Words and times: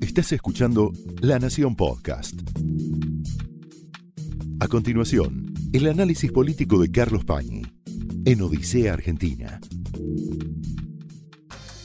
Estás 0.00 0.32
escuchando 0.32 0.92
La 1.20 1.38
Nación 1.38 1.76
Podcast. 1.76 2.40
A 4.60 4.68
continuación, 4.68 5.52
el 5.72 5.88
análisis 5.88 6.32
político 6.32 6.78
de 6.78 6.90
Carlos 6.90 7.24
Pañi 7.24 7.62
en 8.24 8.42
Odisea 8.42 8.94
Argentina. 8.94 9.60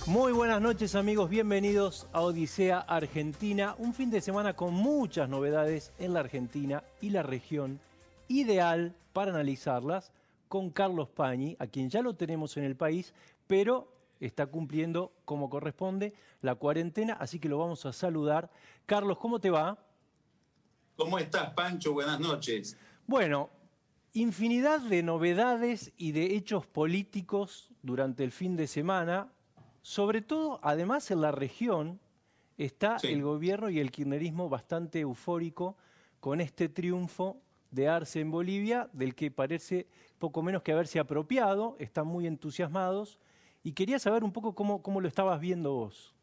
Muy 0.07 0.31
buenas 0.31 0.61
noches 0.61 0.95
amigos, 0.95 1.29
bienvenidos 1.29 2.07
a 2.13 2.21
Odisea 2.21 2.79
Argentina, 2.79 3.75
un 3.77 3.93
fin 3.93 4.09
de 4.09 4.21
semana 4.21 4.53
con 4.55 4.73
muchas 4.73 5.29
novedades 5.29 5.91
en 5.99 6.13
la 6.13 6.21
Argentina 6.21 6.83
y 7.01 7.09
la 7.09 7.23
región, 7.23 7.79
ideal 8.27 8.95
para 9.13 9.31
analizarlas 9.31 10.11
con 10.47 10.69
Carlos 10.69 11.09
Pañi, 11.09 11.55
a 11.59 11.67
quien 11.67 11.89
ya 11.89 12.01
lo 12.01 12.15
tenemos 12.15 12.57
en 12.57 12.63
el 12.63 12.75
país, 12.75 13.13
pero 13.47 13.87
está 14.21 14.45
cumpliendo 14.45 15.11
como 15.25 15.49
corresponde 15.49 16.13
la 16.41 16.55
cuarentena, 16.55 17.13
así 17.13 17.39
que 17.39 17.49
lo 17.49 17.57
vamos 17.57 17.85
a 17.85 17.91
saludar. 17.91 18.49
Carlos, 18.85 19.17
¿cómo 19.17 19.39
te 19.39 19.49
va? 19.49 19.77
¿Cómo 20.95 21.17
estás, 21.17 21.49
Pancho? 21.53 21.93
Buenas 21.93 22.19
noches. 22.19 22.77
Bueno, 23.07 23.49
infinidad 24.13 24.79
de 24.81 25.03
novedades 25.03 25.91
y 25.97 26.11
de 26.11 26.35
hechos 26.35 26.67
políticos 26.67 27.71
durante 27.81 28.23
el 28.23 28.31
fin 28.31 28.55
de 28.55 28.67
semana, 28.67 29.31
sobre 29.81 30.21
todo, 30.21 30.59
además 30.61 31.09
en 31.09 31.21
la 31.21 31.31
región, 31.31 31.99
está 32.57 32.97
el 33.01 33.23
gobierno 33.23 33.69
y 33.69 33.79
el 33.79 33.91
kirchnerismo 33.91 34.47
bastante 34.47 34.99
eufórico 34.99 35.75
con 36.19 36.39
este 36.39 36.69
triunfo 36.69 37.37
de 37.71 37.87
Arce 37.87 38.19
en 38.19 38.29
Bolivia, 38.29 38.89
del 38.93 39.15
que 39.15 39.31
parece 39.31 39.87
poco 40.19 40.43
menos 40.43 40.61
que 40.61 40.71
haberse 40.71 40.99
apropiado, 40.99 41.75
están 41.79 42.05
muy 42.05 42.27
entusiasmados 42.27 43.17
y 43.63 43.73
quería 43.73 43.99
saber 43.99 44.23
un 44.23 44.31
poco 44.31 44.55
cómo, 44.55 44.81
cómo 44.81 45.01
lo 45.01 45.07
estabas 45.07 45.39
viendo 45.39 45.71
vos. 45.73 46.13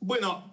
Bueno, 0.00 0.52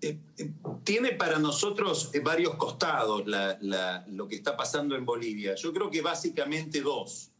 eh, 0.00 0.20
eh, 0.38 0.52
tiene 0.84 1.12
para 1.12 1.38
nosotros 1.38 2.10
eh, 2.12 2.20
varios 2.20 2.54
costados 2.56 3.24
lo 3.26 4.28
que 4.28 4.36
está 4.36 4.56
pasando 4.56 4.94
en 4.94 5.06
Bolivia. 5.06 5.54
Yo 5.54 5.72
creo 5.72 5.90
que 5.90 6.02
básicamente 6.02 6.80
dos. 6.80 7.32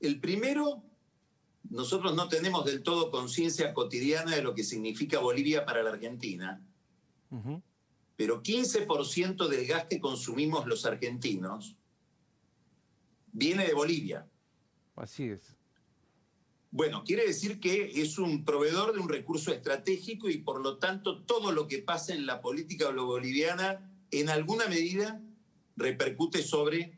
El 0.00 0.18
primero, 0.18 0.82
nosotros 1.70 2.14
no 2.14 2.28
tenemos 2.28 2.64
del 2.64 2.82
todo 2.82 3.10
conciencia 3.10 3.72
cotidiana 3.74 4.34
de 4.34 4.42
lo 4.42 4.54
que 4.54 4.64
significa 4.64 5.20
Bolivia 5.20 5.64
para 5.64 5.82
la 5.82 5.90
Argentina, 5.90 6.60
pero 8.16 8.42
15% 8.42 9.46
del 9.46 9.66
gas 9.66 9.86
que 9.88 10.00
consumimos 10.00 10.66
los 10.66 10.84
argentinos 10.84 11.76
viene 13.32 13.66
de 13.66 13.74
Bolivia. 13.74 14.26
Así 14.96 15.24
es. 15.24 15.56
Bueno, 16.74 17.04
quiere 17.04 17.26
decir 17.26 17.60
que 17.60 18.00
es 18.00 18.18
un 18.18 18.46
proveedor 18.46 18.94
de 18.94 19.00
un 19.00 19.10
recurso 19.10 19.52
estratégico 19.52 20.30
y 20.30 20.38
por 20.38 20.62
lo 20.62 20.78
tanto 20.78 21.20
todo 21.20 21.52
lo 21.52 21.68
que 21.68 21.80
pasa 21.80 22.14
en 22.14 22.24
la 22.24 22.40
política 22.40 22.90
boliviana 22.90 23.92
en 24.10 24.30
alguna 24.30 24.66
medida 24.68 25.20
repercute 25.76 26.42
sobre 26.42 26.96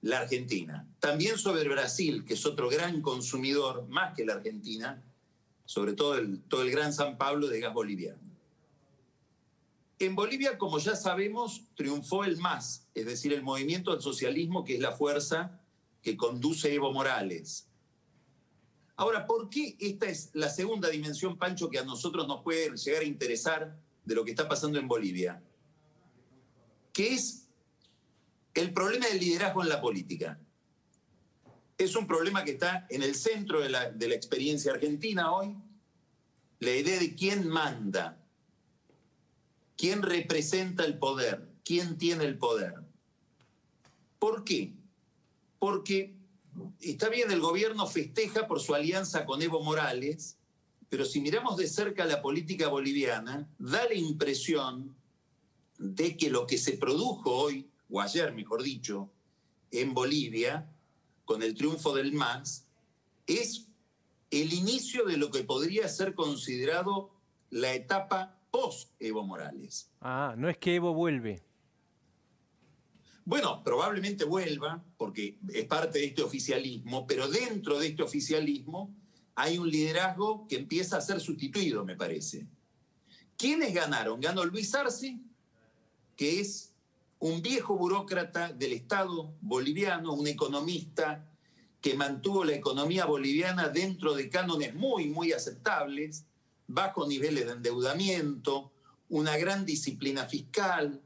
la 0.00 0.20
Argentina. 0.20 0.86
También 1.00 1.38
sobre 1.38 1.68
Brasil, 1.68 2.24
que 2.24 2.34
es 2.34 2.46
otro 2.46 2.70
gran 2.70 3.02
consumidor, 3.02 3.88
más 3.88 4.14
que 4.14 4.24
la 4.24 4.34
Argentina, 4.34 5.02
sobre 5.64 5.94
todo 5.94 6.16
el, 6.16 6.40
todo 6.42 6.62
el 6.62 6.70
gran 6.70 6.92
San 6.92 7.18
Pablo 7.18 7.48
de 7.48 7.58
gas 7.58 7.74
boliviano. 7.74 8.20
En 9.98 10.14
Bolivia, 10.14 10.56
como 10.56 10.78
ya 10.78 10.94
sabemos, 10.94 11.64
triunfó 11.74 12.22
el 12.22 12.36
MAS, 12.36 12.86
es 12.94 13.06
decir, 13.06 13.32
el 13.32 13.42
movimiento 13.42 13.90
al 13.90 14.00
socialismo, 14.00 14.62
que 14.62 14.74
es 14.74 14.80
la 14.80 14.92
fuerza 14.92 15.60
que 16.00 16.16
conduce 16.16 16.72
Evo 16.72 16.92
Morales 16.92 17.66
Ahora, 18.96 19.26
¿por 19.26 19.50
qué 19.50 19.76
esta 19.80 20.06
es 20.06 20.30
la 20.34 20.48
segunda 20.48 20.88
dimensión, 20.88 21.36
Pancho, 21.36 21.68
que 21.68 21.78
a 21.78 21.84
nosotros 21.84 22.28
nos 22.28 22.42
puede 22.42 22.76
llegar 22.76 23.02
a 23.02 23.06
interesar 23.06 23.76
de 24.04 24.14
lo 24.14 24.24
que 24.24 24.30
está 24.30 24.48
pasando 24.48 24.78
en 24.78 24.86
Bolivia? 24.86 25.42
Que 26.92 27.14
es 27.14 27.48
el 28.54 28.72
problema 28.72 29.08
del 29.08 29.18
liderazgo 29.18 29.62
en 29.62 29.68
la 29.68 29.80
política. 29.80 30.38
Es 31.76 31.96
un 31.96 32.06
problema 32.06 32.44
que 32.44 32.52
está 32.52 32.86
en 32.88 33.02
el 33.02 33.16
centro 33.16 33.60
de 33.60 33.68
la, 33.68 33.90
de 33.90 34.08
la 34.08 34.14
experiencia 34.14 34.72
argentina 34.72 35.32
hoy. 35.32 35.56
La 36.60 36.70
idea 36.70 37.00
de 37.00 37.16
quién 37.16 37.48
manda, 37.48 38.24
quién 39.76 40.02
representa 40.02 40.84
el 40.84 40.98
poder, 40.98 41.48
quién 41.64 41.98
tiene 41.98 42.24
el 42.24 42.38
poder. 42.38 42.74
¿Por 44.20 44.44
qué? 44.44 44.72
Porque 45.58 46.14
está 46.80 47.08
bien, 47.08 47.30
el 47.30 47.40
gobierno 47.40 47.86
festeja 47.86 48.46
por 48.46 48.60
su 48.60 48.74
alianza 48.74 49.24
con 49.26 49.42
Evo 49.42 49.62
Morales, 49.62 50.38
pero 50.88 51.04
si 51.04 51.20
miramos 51.20 51.56
de 51.56 51.66
cerca 51.66 52.04
la 52.04 52.22
política 52.22 52.68
boliviana, 52.68 53.48
da 53.58 53.84
la 53.84 53.94
impresión 53.94 54.94
de 55.78 56.16
que 56.16 56.30
lo 56.30 56.46
que 56.46 56.58
se 56.58 56.76
produjo 56.76 57.30
hoy, 57.30 57.68
o 57.90 58.00
ayer 58.00 58.32
mejor 58.32 58.62
dicho, 58.62 59.10
en 59.70 59.94
Bolivia, 59.94 60.70
con 61.24 61.42
el 61.42 61.54
triunfo 61.54 61.94
del 61.94 62.12
MAS, 62.12 62.66
es 63.26 63.66
el 64.30 64.52
inicio 64.52 65.04
de 65.04 65.16
lo 65.16 65.30
que 65.30 65.44
podría 65.44 65.88
ser 65.88 66.14
considerado 66.14 67.10
la 67.50 67.74
etapa 67.74 68.38
post-Evo 68.50 69.24
Morales. 69.24 69.90
Ah, 70.00 70.34
no 70.36 70.48
es 70.48 70.58
que 70.58 70.76
Evo 70.76 70.94
vuelve. 70.94 71.42
Bueno, 73.24 73.62
probablemente 73.64 74.24
vuelva, 74.24 74.84
porque 74.98 75.38
es 75.48 75.64
parte 75.64 75.98
de 75.98 76.06
este 76.06 76.22
oficialismo, 76.22 77.06
pero 77.06 77.26
dentro 77.28 77.78
de 77.78 77.88
este 77.88 78.02
oficialismo 78.02 78.94
hay 79.34 79.58
un 79.58 79.68
liderazgo 79.68 80.46
que 80.46 80.56
empieza 80.56 80.98
a 80.98 81.00
ser 81.00 81.20
sustituido, 81.20 81.84
me 81.84 81.96
parece. 81.96 82.46
¿Quiénes 83.36 83.72
ganaron? 83.72 84.20
Ganó 84.20 84.44
Luis 84.44 84.74
Arce, 84.74 85.18
que 86.16 86.40
es 86.40 86.74
un 87.18 87.40
viejo 87.40 87.76
burócrata 87.76 88.52
del 88.52 88.74
Estado 88.74 89.34
boliviano, 89.40 90.12
un 90.12 90.26
economista 90.26 91.26
que 91.80 91.94
mantuvo 91.94 92.44
la 92.44 92.54
economía 92.54 93.06
boliviana 93.06 93.68
dentro 93.68 94.14
de 94.14 94.28
cánones 94.28 94.74
muy, 94.74 95.08
muy 95.08 95.32
aceptables, 95.32 96.26
bajos 96.66 97.08
niveles 97.08 97.46
de 97.46 97.52
endeudamiento, 97.52 98.72
una 99.08 99.36
gran 99.36 99.64
disciplina 99.64 100.26
fiscal, 100.26 101.02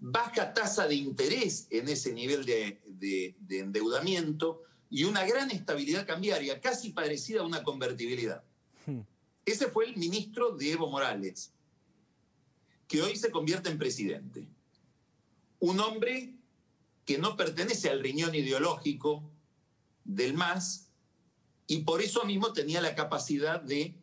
baja 0.00 0.52
tasa 0.52 0.86
de 0.86 0.94
interés 0.94 1.66
en 1.70 1.88
ese 1.88 2.12
nivel 2.12 2.44
de, 2.44 3.34
endeudamiento 3.50 4.62
y 4.90 5.04
una 5.04 5.24
gran 5.24 5.50
estabilidad 5.50 6.06
cambiaria, 6.06 6.60
casi 6.60 6.90
parecida 6.90 7.40
a 7.40 7.46
una 7.46 7.62
convertibilidad. 7.62 8.44
Hmm. 8.86 9.00
Ese 9.44 9.68
fue 9.68 9.86
el 9.86 9.96
ministro 9.96 10.52
de 10.56 10.72
Evo 10.72 10.90
Morales, 10.90 11.52
que 12.86 13.02
hoy 13.02 13.16
se 13.16 13.30
convierte 13.30 13.68
en 13.70 13.78
presidente. 13.78 14.46
Un 15.58 15.80
hombre 15.80 16.34
que 17.04 17.18
no 17.18 17.36
pertenece 17.36 17.88
al 17.88 18.02
riñón 18.02 18.34
ideológico 18.34 19.28
del 20.04 20.34
MAS 20.34 20.88
y 21.66 21.78
por 21.78 22.00
eso 22.00 22.24
mismo 22.24 22.52
tenía 22.52 22.80
la 22.80 22.94
capacidad 22.94 23.60
de 23.60 23.96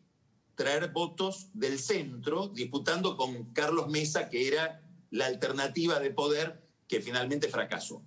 traer 0.54 0.92
votos 0.92 1.48
del 1.54 1.78
centro, 1.78 2.48
disputando 2.48 3.16
con 3.16 3.52
Carlos 3.52 3.88
Mesa, 3.88 4.28
que 4.28 4.48
era 4.48 4.83
la 5.14 5.26
alternativa 5.26 6.00
de 6.00 6.10
poder 6.10 6.60
que 6.88 7.00
finalmente 7.00 7.48
fracasó. 7.48 8.02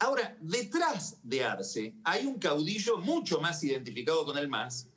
Ahora, 0.00 0.36
detrás 0.40 1.16
de 1.22 1.44
Arce 1.44 1.94
hay 2.02 2.26
un 2.26 2.40
caudillo 2.40 2.98
mucho 2.98 3.40
más 3.40 3.62
identificado 3.62 4.24
con 4.24 4.36
el 4.36 4.48
MAS, 4.48 4.88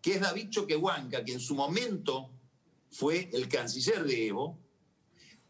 que 0.00 0.14
es 0.14 0.22
David 0.22 0.48
Choquehuanca, 0.48 1.22
que 1.22 1.34
en 1.34 1.40
su 1.40 1.54
momento 1.54 2.30
fue 2.90 3.28
el 3.34 3.46
canciller 3.46 4.04
de 4.04 4.28
Evo, 4.28 4.58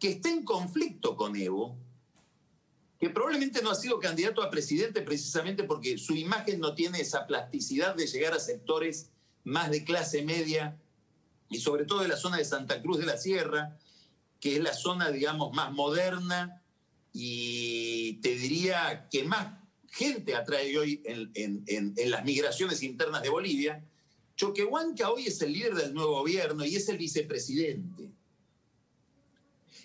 que 0.00 0.08
está 0.08 0.30
en 0.30 0.44
conflicto 0.44 1.16
con 1.16 1.36
Evo, 1.36 1.78
que 2.98 3.10
probablemente 3.10 3.62
no 3.62 3.70
ha 3.70 3.76
sido 3.76 4.00
candidato 4.00 4.42
a 4.42 4.50
presidente 4.50 5.02
precisamente 5.02 5.62
porque 5.62 5.96
su 5.96 6.16
imagen 6.16 6.58
no 6.58 6.74
tiene 6.74 7.00
esa 7.00 7.28
plasticidad 7.28 7.94
de 7.94 8.08
llegar 8.08 8.34
a 8.34 8.40
sectores 8.40 9.10
más 9.44 9.70
de 9.70 9.84
clase 9.84 10.22
media 10.22 10.76
y 11.48 11.60
sobre 11.60 11.84
todo 11.84 12.00
de 12.00 12.08
la 12.08 12.16
zona 12.16 12.38
de 12.38 12.44
Santa 12.44 12.82
Cruz 12.82 12.98
de 12.98 13.06
la 13.06 13.16
Sierra, 13.16 13.78
que 14.44 14.56
es 14.56 14.62
la 14.62 14.74
zona, 14.74 15.10
digamos, 15.10 15.54
más 15.54 15.72
moderna 15.72 16.62
y 17.14 18.20
te 18.20 18.36
diría 18.36 19.08
que 19.10 19.24
más 19.24 19.54
gente 19.90 20.34
atrae 20.34 20.76
hoy 20.76 21.02
en, 21.06 22.10
las 22.10 22.24
migraciones 22.26 22.82
internas 22.82 23.22
de 23.22 23.30
Bolivia. 23.30 23.82
Choquehuanca 24.36 25.10
hoy 25.10 25.28
es 25.28 25.40
el 25.40 25.50
líder 25.50 25.74
del 25.76 25.94
nuevo 25.94 26.18
gobierno 26.18 26.62
y 26.62 26.76
es 26.76 26.86
el 26.90 26.98
vicepresidente. 26.98 28.10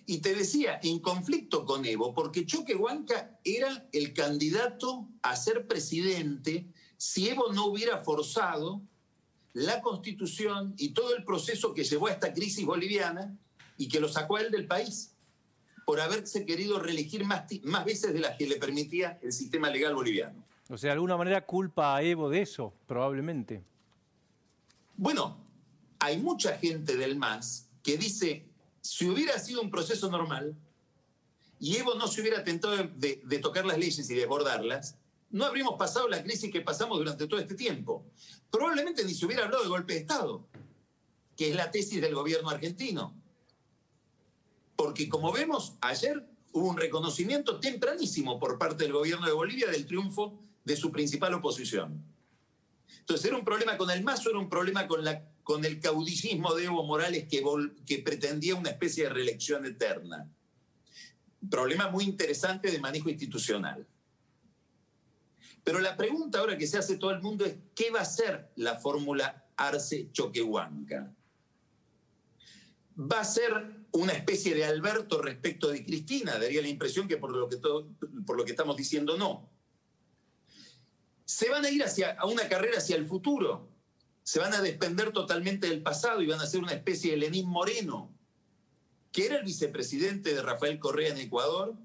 Y 0.06 0.18
te 0.18 0.36
decía, 0.36 0.78
en 0.84 1.00
conflicto 1.00 1.64
con 1.64 1.86
Evo, 1.86 2.14
porque 2.14 2.46
Choquehuanca 2.46 3.40
era 3.46 3.88
el 3.94 4.12
candidato 4.14 5.08
a 5.22 5.38
ser 5.38 5.68
presidente 5.68 6.66
si 6.98 7.30
Evo 7.30 7.54
no 7.54 7.68
hubiera 7.68 8.00
forzado 8.00 8.82
la 9.54 9.80
constitución 9.80 10.74
y 10.78 10.90
todo 10.90 11.16
el 11.16 11.24
proceso 11.24 11.74
que 11.74 11.86
llevó 11.86 12.08
a 12.08 12.12
esta 12.12 12.34
crisis 12.34 12.66
boliviana 12.66 13.40
y 13.80 13.88
que 13.88 14.00
lo 14.00 14.10
sacó 14.10 14.36
a 14.36 14.42
él 14.42 14.52
del 14.52 14.68
país 14.68 15.16
por 15.86 16.02
haberse 16.02 16.46
querido 16.46 16.80
reelegir 16.80 17.26
más, 17.26 17.46
más 17.64 17.86
veces 17.86 18.14
de 18.14 18.20
las 18.20 18.38
que 18.38 18.46
le 18.46 18.58
permitía 18.58 19.18
el 19.24 19.32
sistema 19.32 19.72
legal 19.72 19.96
boliviano. 19.96 20.46
O 20.70 20.78
sea, 20.78 20.90
de 20.90 20.94
alguna 20.94 21.18
manera 21.18 21.46
culpa 21.46 21.96
a 21.96 22.04
Evo 22.04 22.30
de 22.30 22.42
eso, 22.42 22.74
probablemente. 22.86 23.64
Bueno, 24.98 25.38
hay 25.98 26.18
mucha 26.18 26.58
gente 26.58 26.96
del 26.98 27.16
MAS 27.16 27.70
que 27.82 27.98
dice, 27.98 28.46
si 28.82 29.10
hubiera 29.10 29.40
sido 29.40 29.62
un 29.62 29.72
proceso 29.72 30.12
normal 30.12 30.54
y 31.58 31.78
Evo 31.78 31.96
no 31.96 32.08
se 32.08 32.22
hubiera 32.22 32.44
tentado 32.44 32.76
de, 32.76 33.22
de 33.24 33.40
tocar 33.40 33.66
las 33.66 33.78
leyes 33.78 34.10
y 34.10 34.14
desbordarlas, 34.14 34.98
no 35.32 35.46
habríamos 35.46 35.76
pasado 35.76 36.10
la 36.10 36.22
crisis 36.22 36.52
que 36.52 36.62
pasamos 36.62 36.98
durante 36.98 37.28
todo 37.28 37.40
este 37.40 37.56
tiempo. 37.56 38.06
Probablemente 38.52 39.06
ni 39.06 39.14
se 39.14 39.26
hubiera 39.26 39.46
hablado 39.46 39.64
de 39.64 39.70
golpe 39.70 39.94
de 39.94 40.00
Estado, 40.00 40.46
que 41.38 41.50
es 41.50 41.56
la 41.56 41.72
tesis 41.72 42.02
del 42.02 42.14
gobierno 42.14 42.50
argentino. 42.50 43.19
Porque 44.80 45.10
como 45.10 45.34
vemos, 45.34 45.76
ayer 45.82 46.26
hubo 46.54 46.70
un 46.70 46.78
reconocimiento 46.78 47.60
tempranísimo 47.60 48.40
por 48.40 48.58
parte 48.58 48.86
del 48.86 48.94
gobierno 48.94 49.28
de 49.28 49.34
Bolivia 49.34 49.68
del 49.68 49.86
triunfo 49.86 50.42
de 50.64 50.78
su 50.78 50.90
principal 50.90 51.34
oposición. 51.34 52.02
Entonces, 53.02 53.26
¿era 53.26 53.36
un 53.36 53.44
problema 53.44 53.76
con 53.76 53.92
el 53.92 54.06
MAS 54.06 54.26
o 54.26 54.30
era 54.30 54.40
un 54.40 54.48
problema 54.48 54.88
con 54.88 55.66
el 55.66 55.82
caudillismo 55.82 56.56
de 56.56 56.64
Evo 56.64 56.86
Morales 56.86 57.28
que, 57.30 57.44
que 57.86 58.00
pretendía 58.00 58.56
una 58.56 58.70
especie 58.70 59.04
de 59.04 59.10
reelección 59.10 59.66
eterna? 59.66 60.32
Problema 61.52 61.90
muy 61.90 62.06
interesante 62.06 62.72
de 62.72 62.80
manejo 62.80 63.10
institucional. 63.10 63.86
Pero 65.62 65.80
la 65.80 65.98
pregunta 65.98 66.40
ahora 66.40 66.58
que 66.58 66.68
se 66.68 66.78
hace 66.78 66.96
todo 66.96 67.12
el 67.12 67.22
mundo 67.22 67.44
es, 67.44 67.58
¿qué 67.76 67.92
va 67.92 68.00
a 68.00 68.06
ser 68.06 68.54
la 68.56 68.80
fórmula 68.80 69.46
Arce-Choquehuanca? 69.58 71.14
¿Va 72.98 73.20
a 73.20 73.26
ser 73.26 73.79
una 73.92 74.14
especie 74.14 74.54
de 74.54 74.66
Alberto 74.66 75.22
respecto 75.22 75.70
de 75.70 75.84
Cristina? 75.84 76.38
Daría 76.38 76.62
la 76.62 76.68
impresión 76.68 77.08
que 77.08 77.18
por 77.18 77.32
lo 77.32 77.50
que, 77.50 77.58
por 77.58 78.38
lo 78.38 78.46
que 78.46 78.52
estamos 78.52 78.76
diciendo 78.78 79.18
no. 79.18 79.50
Se 81.26 81.50
van 81.50 81.66
a 81.66 81.70
ir 81.70 81.84
hacia, 81.84 82.12
a 82.14 82.26
una 82.26 82.48
carrera 82.48 82.78
hacia 82.78 82.96
el 82.96 83.06
futuro. 83.06 83.70
Se 84.24 84.40
van 84.40 84.54
a 84.54 84.62
despender 84.62 85.12
totalmente 85.12 85.68
del 85.68 85.82
pasado 85.82 86.22
y 86.22 86.28
van 86.28 86.40
a 86.40 86.48
ser 86.48 86.62
una 86.62 86.74
especie 86.74 87.12
de 87.12 87.18
Lenín 87.18 87.48
Moreno, 87.48 88.12
que 89.12 89.26
era 89.26 89.38
el 89.38 89.46
vicepresidente 89.46 90.34
de 90.34 90.42
Rafael 90.42 90.80
Correa 90.80 91.10
en 91.10 91.18
Ecuador 91.18 91.76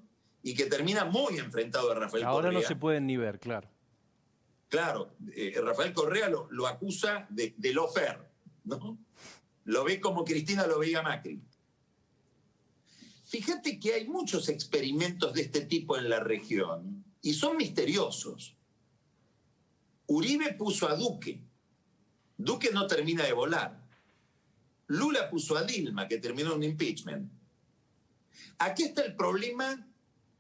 y 0.43 0.55
que 0.55 0.67
termina 0.67 1.05
muy 1.05 1.39
enfrentado 1.39 1.91
a 1.91 1.95
Rafael 1.95 2.25
Correa. 2.25 2.29
Ahora 2.29 2.53
no 2.53 2.63
se 2.63 2.77
pueden 2.77 3.07
ni 3.07 3.17
ver, 3.17 3.39
claro. 3.39 3.69
Claro, 4.69 5.15
eh, 5.35 5.59
Rafael 5.63 5.93
Correa 5.93 6.29
lo, 6.29 6.49
lo 6.51 6.67
acusa 6.67 7.27
de, 7.31 7.55
de 7.57 7.73
lo 7.73 7.89
fair, 7.89 8.19
¿no? 8.65 8.99
Lo 9.65 9.85
ve 9.85 10.01
como 10.01 10.25
Cristina 10.25 10.67
lo 10.67 10.79
veía 10.79 11.01
Macri. 11.01 11.41
Fíjate 13.25 13.81
que 13.81 13.95
hay 13.95 14.07
muchos 14.07 14.49
experimentos 14.49 15.33
de 15.33 15.43
este 15.43 15.63
tipo 15.63 15.97
en 15.97 16.09
la 16.09 16.21
región 16.21 17.05
y 17.23 17.35
son 17.35 17.57
misteriosos. 17.57 18.55
Uribe 20.07 20.53
puso 20.55 20.89
a 20.89 20.95
Duque. 20.95 21.41
Duque 22.37 22.71
no 22.73 22.87
termina 22.87 23.25
de 23.25 23.33
volar. 23.33 23.83
Lula 24.87 25.31
puso 25.31 25.57
a 25.57 25.63
Dilma, 25.63 26.07
que 26.07 26.19
terminó 26.19 26.55
un 26.55 26.63
impeachment. 26.63 27.33
Aquí 28.59 28.83
está 28.85 29.03
el 29.05 29.17
problema 29.17 29.87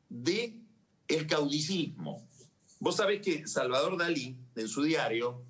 de 0.08 0.60
el 1.08 1.26
caudillismo. 1.26 2.28
Vos 2.80 2.96
sabés 2.96 3.22
que 3.22 3.46
Salvador 3.46 3.96
Dalí, 3.96 4.36
en 4.54 4.68
su 4.68 4.82
diario, 4.82 5.42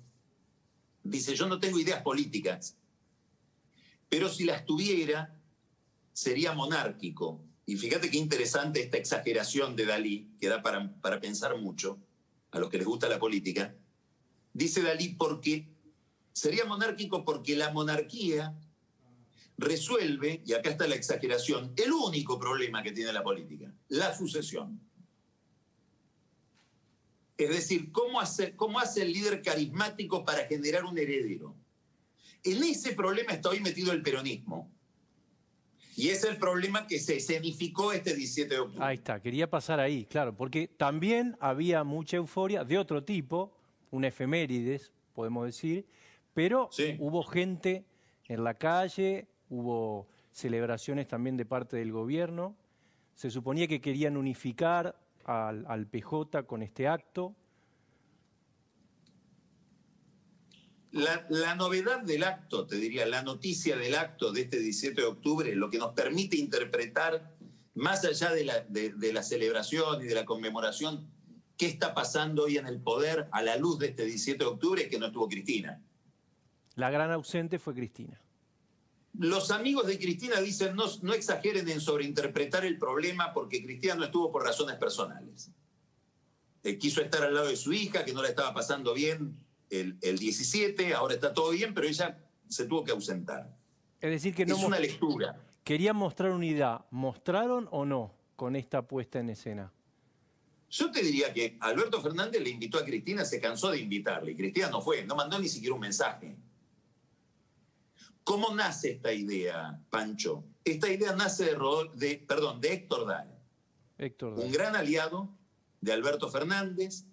dice, 1.03 1.35
yo 1.35 1.47
no 1.47 1.59
tengo 1.59 1.79
ideas 1.79 2.01
políticas, 2.01 2.77
pero 4.09 4.29
si 4.29 4.45
las 4.45 4.65
tuviera, 4.65 5.34
sería 6.15 6.53
monárquico. 6.53 7.43
Y 7.65 7.75
fíjate 7.75 8.09
qué 8.09 8.17
interesante 8.17 8.81
esta 8.81 8.97
exageración 8.97 9.75
de 9.75 9.85
Dalí, 9.85 10.31
que 10.39 10.47
da 10.47 10.61
para, 10.61 10.95
para 11.01 11.19
pensar 11.19 11.57
mucho 11.59 11.99
a 12.51 12.59
los 12.59 12.69
que 12.69 12.77
les 12.77 12.87
gusta 12.87 13.09
la 13.09 13.19
política. 13.19 13.75
Dice 14.53 14.81
Dalí, 14.81 15.09
porque 15.09 15.67
sería 16.31 16.63
monárquico 16.63 17.25
porque 17.25 17.57
la 17.57 17.73
monarquía 17.73 18.57
resuelve, 19.57 20.41
y 20.45 20.53
acá 20.53 20.69
está 20.69 20.87
la 20.87 20.95
exageración, 20.95 21.73
el 21.75 21.91
único 21.91 22.39
problema 22.39 22.81
que 22.81 22.93
tiene 22.93 23.11
la 23.11 23.23
política, 23.23 23.73
la 23.89 24.15
sucesión. 24.15 24.79
Es 27.37 27.49
decir, 27.49 27.91
¿cómo 27.91 28.21
hace, 28.21 28.55
¿cómo 28.55 28.79
hace 28.79 29.01
el 29.01 29.11
líder 29.11 29.41
carismático 29.41 30.23
para 30.23 30.45
generar 30.45 30.85
un 30.85 30.97
heredero? 30.97 31.55
En 32.43 32.63
ese 32.63 32.93
problema 32.93 33.33
está 33.33 33.49
hoy 33.49 33.59
metido 33.59 33.91
el 33.91 34.01
peronismo. 34.01 34.71
Y 35.95 36.09
es 36.09 36.23
el 36.23 36.37
problema 36.37 36.87
que 36.87 36.99
se 36.99 37.17
escenificó 37.17 37.93
este 37.93 38.13
17 38.13 38.53
de 38.53 38.59
octubre. 38.59 38.85
Ahí 38.85 38.95
está, 38.95 39.21
quería 39.21 39.49
pasar 39.49 39.79
ahí, 39.79 40.05
claro, 40.05 40.35
porque 40.35 40.67
también 40.67 41.37
había 41.39 41.83
mucha 41.83 42.17
euforia 42.17 42.63
de 42.63 42.77
otro 42.77 43.03
tipo, 43.03 43.55
un 43.91 44.03
efemérides, 44.03 44.91
podemos 45.13 45.45
decir, 45.45 45.85
pero 46.33 46.69
hubo 46.99 47.23
gente 47.23 47.85
en 48.25 48.43
la 48.43 48.55
calle, 48.55 49.27
hubo 49.49 50.07
celebraciones 50.31 51.07
también 51.07 51.37
de 51.37 51.45
parte 51.45 51.77
del 51.77 51.91
gobierno. 51.91 52.57
Se 53.13 53.31
suponía 53.31 53.67
que 53.67 53.79
querían 53.79 54.17
unificar 54.17 54.97
al, 55.25 55.87
PJ 55.87 56.43
con 56.45 56.61
este 56.61 56.87
acto? 56.87 57.35
La, 60.95 61.55
novedad 61.55 62.03
del 62.03 62.23
acto, 62.23 62.65
te 62.65 62.77
diría, 62.77 63.05
la 63.05 63.21
noticia 63.21 63.75
del 63.75 63.95
acto 63.95 64.31
de 64.31 64.43
este 64.43 64.59
17 64.59 65.01
de 65.01 65.05
octubre, 65.05 65.53
lo 65.53 65.69
que 65.69 65.77
nos 65.77 65.93
permite 65.93 66.37
interpretar, 66.37 67.35
más 67.73 68.05
allá 68.05 68.31
de 68.31 68.45
la, 68.45 68.61
de 68.61 69.11
la 69.11 69.21
celebración 69.21 70.01
y 70.01 70.05
de 70.05 70.15
la 70.15 70.23
conmemoración, 70.23 71.05
qué 71.57 71.65
está 71.65 71.93
pasando 71.93 72.45
hoy 72.45 72.57
en 72.57 72.65
el 72.65 72.79
poder 72.79 73.27
a 73.33 73.41
la 73.41 73.57
luz 73.57 73.77
de 73.77 73.87
este 73.87 74.05
17 74.05 74.41
de 74.41 74.49
octubre, 74.49 74.83
es 74.83 74.87
que 74.87 74.97
no 74.97 75.07
estuvo 75.07 75.27
Cristina. 75.27 75.81
La 76.75 76.89
gran 76.89 77.11
ausente 77.11 77.59
fue 77.59 77.75
Cristina. 77.75 78.21
Los 79.19 79.51
amigos 79.51 79.87
de 79.87 79.99
Cristina 79.99 80.39
dicen 80.39 80.77
no, 80.77 80.85
no 81.01 81.13
exageren 81.13 81.67
en 81.67 81.81
sobreinterpretar 81.81 82.63
el 82.63 82.77
problema 82.77 83.33
porque 83.33 83.61
Cristina 83.61 83.95
no 83.95 84.05
estuvo 84.05 84.31
por 84.31 84.43
razones 84.43 84.77
personales. 84.77 85.51
Eh, 86.63 86.77
quiso 86.77 87.01
estar 87.01 87.21
al 87.21 87.33
lado 87.33 87.47
de 87.47 87.57
su 87.57 87.73
hija, 87.73 88.05
que 88.05 88.13
no 88.13 88.21
la 88.21 88.29
estaba 88.29 88.53
pasando 88.53 88.93
bien 88.93 89.44
el, 89.69 89.99
17, 89.99 90.93
ahora 90.93 91.15
está 91.15 91.33
todo 91.33 91.51
bien, 91.51 91.73
pero 91.73 91.87
ella 91.87 92.17
se 92.47 92.65
tuvo 92.65 92.83
que 92.83 92.91
ausentar. 92.91 93.55
Es 93.99 94.11
decir, 94.11 94.35
que 94.35 94.45
no... 94.45 94.55
Es 94.55 94.63
una 94.63 94.79
lectura. 94.79 95.39
Querían 95.63 95.95
mostrar 95.95 96.31
unidad. 96.31 96.85
¿Mostraron 96.91 97.67
o 97.71 97.85
no 97.85 98.13
con 98.35 98.55
esta 98.55 98.87
puesta 98.87 99.19
en 99.19 99.29
escena? 99.29 99.71
Yo 100.69 100.91
te 100.91 101.01
diría 101.01 101.33
que 101.33 101.57
Alberto 101.59 102.01
Fernández 102.01 102.41
le 102.41 102.49
invitó 102.49 102.77
a 102.77 102.85
Cristina, 102.85 103.23
se 103.23 103.39
cansó 103.39 103.71
de 103.71 103.79
invitarle. 103.79 104.31
Y 104.31 104.35
Cristina 104.35 104.69
no 104.69 104.81
fue, 104.81 105.03
no 105.05 105.15
mandó 105.15 105.39
ni 105.39 105.47
siquiera 105.47 105.73
un 105.73 105.81
mensaje. 105.81 106.35
¿Cómo 108.23 108.53
nace 108.55 108.93
esta 108.93 109.13
idea, 109.13 109.79
Pancho? 109.89 110.43
Esta 110.63 110.91
idea 110.91 111.15
nace 111.15 111.45
de, 111.45 111.57
de, 111.93 112.17
perdón, 112.27 112.59
de 112.59 112.73
Héctor 112.73 113.07
Daer, 113.07 113.35
Héctor 113.99 114.33
un 114.33 114.51
gran 114.51 114.75
aliado 114.75 115.29
de 115.79 115.93
Alberto 115.93 116.27
Fernández 116.29 117.05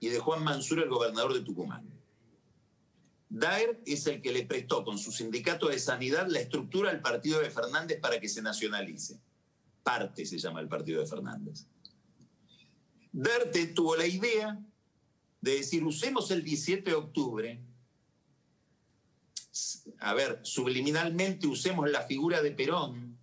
y 0.00 0.08
de 0.08 0.18
Juan 0.18 0.42
Mansur, 0.42 0.80
el 0.80 0.88
gobernador 0.88 1.34
de 1.34 1.42
Tucumán. 1.42 1.88
Daer 3.28 3.80
es 3.86 4.06
el 4.06 4.20
que 4.20 4.32
le 4.32 4.44
prestó 4.44 4.84
con 4.84 4.98
su 4.98 5.12
sindicato 5.12 5.68
de 5.68 5.78
sanidad 5.78 6.26
la 6.28 6.40
estructura 6.40 6.90
al 6.90 7.00
partido 7.00 7.40
de 7.40 7.50
Fernández 7.50 8.00
para 8.00 8.18
que 8.18 8.28
se 8.28 8.42
nacionalice. 8.42 9.20
Parte 9.84 10.26
se 10.26 10.38
llama 10.38 10.60
el 10.60 10.68
partido 10.68 11.00
de 11.00 11.06
Fernández. 11.06 11.66
Daer 13.12 13.52
tuvo 13.74 13.94
la 13.96 14.06
idea 14.06 14.58
de 15.40 15.52
decir, 15.52 15.84
usemos 15.84 16.30
el 16.30 16.42
17 16.42 16.90
de 16.90 16.96
octubre 16.96 17.60
a 19.98 20.14
ver, 20.14 20.40
subliminalmente 20.42 21.46
usemos 21.46 21.90
la 21.90 22.02
figura 22.02 22.42
de 22.42 22.52
Perón, 22.52 23.18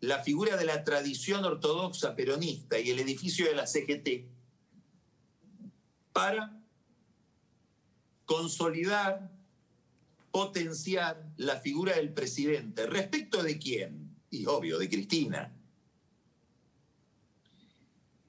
la 0.00 0.22
figura 0.22 0.56
de 0.56 0.64
la 0.64 0.84
tradición 0.84 1.44
ortodoxa 1.44 2.14
peronista 2.14 2.78
y 2.78 2.90
el 2.90 2.98
edificio 2.98 3.46
de 3.46 3.54
la 3.54 3.66
CGT 3.66 4.33
para 6.14 6.56
consolidar, 8.24 9.30
potenciar 10.30 11.22
la 11.36 11.56
figura 11.56 11.96
del 11.96 12.14
presidente. 12.14 12.86
¿Respecto 12.86 13.42
de 13.42 13.58
quién? 13.58 14.16
Y 14.30 14.46
obvio, 14.46 14.78
de 14.78 14.88
Cristina. 14.88 15.52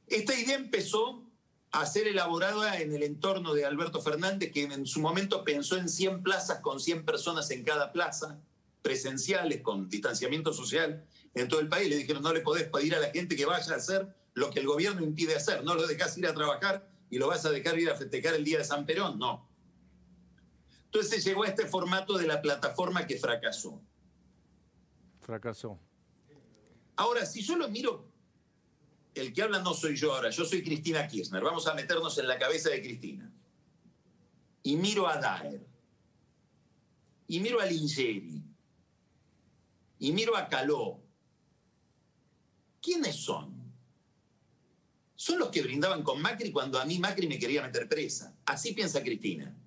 Esta 0.08 0.38
idea 0.38 0.56
empezó 0.56 1.24
a 1.72 1.86
ser 1.86 2.08
elaborada 2.08 2.80
en 2.80 2.94
el 2.94 3.04
entorno 3.04 3.54
de 3.54 3.66
Alberto 3.66 4.02
Fernández, 4.02 4.52
que 4.52 4.64
en 4.64 4.88
su 4.88 5.00
momento 5.00 5.44
pensó 5.44 5.78
en 5.78 5.88
100 5.88 6.24
plazas 6.24 6.62
con 6.62 6.80
100 6.80 7.06
personas 7.06 7.52
en 7.52 7.64
cada 7.64 7.92
plaza, 7.92 8.40
presenciales, 8.82 9.62
con 9.62 9.90
distanciamiento 9.90 10.54
social 10.54 11.06
en 11.36 11.48
todo 11.48 11.60
el 11.60 11.70
país. 11.70 11.90
Le 11.90 11.98
dijeron, 11.98 12.24
no 12.24 12.34
le 12.34 12.42
podés 12.42 12.68
pedir 12.68 12.96
a 12.96 13.00
la 13.00 13.12
gente 13.12 13.36
que 13.36 13.46
vaya 13.46 13.74
a 13.74 13.78
hacer 13.78 14.08
lo 14.34 14.50
que 14.50 14.60
el 14.60 14.66
gobierno 14.66 15.04
impide 15.04 15.36
hacer, 15.36 15.64
no 15.64 15.76
lo 15.76 15.86
dejás 15.86 16.18
ir 16.18 16.26
a 16.28 16.34
trabajar 16.34 16.95
y 17.16 17.18
lo 17.18 17.30
vas 17.30 17.46
a 17.46 17.50
dejar 17.50 17.80
ir 17.80 17.90
a 17.90 17.96
festejar 17.96 18.34
el 18.34 18.44
día 18.44 18.58
de 18.58 18.66
San 18.66 18.86
Perón, 18.86 19.18
no. 19.18 19.48
Entonces 20.84 21.24
se 21.24 21.30
llegó 21.30 21.44
a 21.44 21.48
este 21.48 21.66
formato 21.66 22.18
de 22.18 22.28
la 22.28 22.42
plataforma 22.42 23.08
que 23.08 23.18
fracasó. 23.18 23.82
Fracasó. 25.22 25.80
Ahora, 26.98 27.26
si 27.26 27.42
yo 27.42 27.56
lo 27.56 27.70
miro 27.70 28.12
el 29.14 29.32
que 29.32 29.44
habla 29.44 29.60
no 29.60 29.74
soy 29.74 29.96
yo 29.96 30.14
ahora, 30.14 30.30
yo 30.30 30.44
soy 30.44 30.62
Cristina 30.62 31.08
Kirchner. 31.08 31.42
Vamos 31.42 31.66
a 31.68 31.74
meternos 31.74 32.18
en 32.18 32.28
la 32.28 32.38
cabeza 32.38 32.70
de 32.70 32.82
Cristina. 32.82 33.32
Y 34.62 34.76
miro 34.76 35.08
a 35.08 35.16
Daer. 35.16 35.66
y 37.30 37.40
miro 37.40 37.62
a 37.62 37.66
Lingeri 37.66 38.44
y 40.00 40.12
miro 40.12 40.36
a 40.36 40.50
Caló, 40.50 41.00
¿quiénes 42.82 43.16
son? 43.16 43.55
Son 45.26 45.40
los 45.40 45.50
que 45.50 45.64
brindaban 45.64 46.04
con 46.04 46.22
Macri 46.22 46.52
cuando 46.52 46.80
a 46.80 46.86
mí 46.86 47.00
Macri 47.00 47.26
me 47.26 47.40
quería 47.40 47.64
meter 47.64 47.90
presa. 47.90 48.38
Así 48.46 48.74
piensa 48.74 49.02
Cristina. 49.02 49.58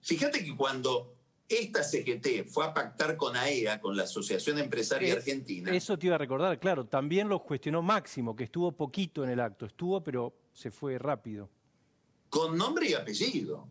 Fíjate 0.00 0.44
que 0.44 0.56
cuando 0.56 1.14
esta 1.48 1.84
CGT 1.84 2.48
fue 2.48 2.64
a 2.64 2.74
pactar 2.74 3.16
con 3.16 3.36
AEA, 3.36 3.80
con 3.80 3.96
la 3.96 4.02
Asociación 4.02 4.58
Empresaria 4.58 5.12
Argentina. 5.14 5.72
Eso 5.72 5.96
te 5.96 6.06
iba 6.06 6.16
a 6.16 6.18
recordar, 6.18 6.58
claro. 6.58 6.84
También 6.86 7.28
lo 7.28 7.40
cuestionó 7.44 7.82
Máximo, 7.82 8.34
que 8.34 8.42
estuvo 8.42 8.72
poquito 8.72 9.22
en 9.22 9.30
el 9.30 9.38
acto. 9.38 9.66
Estuvo, 9.66 10.02
pero 10.02 10.36
se 10.52 10.72
fue 10.72 10.98
rápido. 10.98 11.48
Con 12.30 12.58
nombre 12.58 12.90
y 12.90 12.94
apellido. 12.94 13.68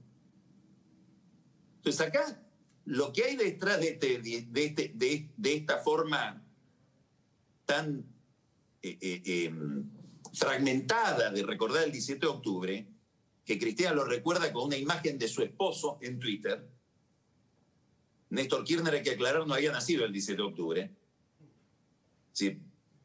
Entonces 1.80 2.00
acá 2.00 2.42
lo 2.86 3.12
que 3.12 3.25
hay 3.25 3.36
detrás 3.36 3.78
de, 3.82 3.90
este, 3.90 4.22
este, 4.56 4.94
de, 4.96 5.54
esta 5.54 5.80
forma 5.80 6.42
tan 7.66 8.15
eh, 8.88 8.98
eh, 9.01 9.46
em, 9.46 9.89
fragmentada 10.34 11.32
de 11.32 11.44
recordar 11.44 11.84
el 11.84 11.92
17 11.92 12.20
de 12.20 12.27
octubre, 12.27 12.88
que 13.44 13.58
Cristina 13.58 13.94
lo 13.94 14.06
recuerda 14.06 14.51
con 14.51 14.65
una 14.65 14.77
imagen 14.77 15.18
de 15.18 15.27
su 15.27 15.42
esposo 15.42 15.98
en 16.01 16.20
Twitter, 16.20 16.68
Néstor 18.30 18.63
Kirchner, 18.63 18.94
hay 18.94 19.04
que 19.04 19.12
aclarar, 19.12 19.48
no 19.48 19.54
había 19.54 19.72
nacido 19.72 20.04
el 20.06 20.12
17 20.12 20.42
de 20.42 20.48
octubre. 20.48 20.96
Sí, 22.34 22.60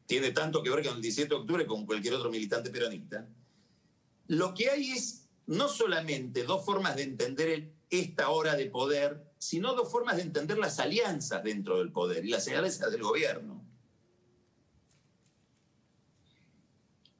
tiene 0.05 0.31
tanto 0.31 0.61
que 0.61 0.69
ver 0.69 0.85
con 0.85 0.97
el 0.97 1.01
17 1.01 1.29
de 1.29 1.35
octubre 1.35 1.65
como 1.65 1.85
cualquier 1.85 2.15
otro 2.15 2.29
militante 2.29 2.69
peronista. 2.69 3.27
Lo 4.27 4.53
que 4.53 4.69
hay 4.69 4.91
es 4.91 5.29
no 5.47 5.67
solamente 5.67 6.43
dos 6.43 6.65
formas 6.65 6.95
de 6.95 7.03
entender 7.03 7.71
esta 7.89 8.29
hora 8.29 8.55
de 8.55 8.67
poder, 8.67 9.31
sino 9.37 9.73
dos 9.73 9.91
formas 9.91 10.17
de 10.17 10.23
entender 10.23 10.57
las 10.57 10.79
alianzas 10.79 11.43
dentro 11.43 11.79
del 11.79 11.91
poder 11.91 12.25
y 12.25 12.29
las 12.29 12.47
alianzas 12.47 12.91
del 12.91 13.03
gobierno. 13.03 13.60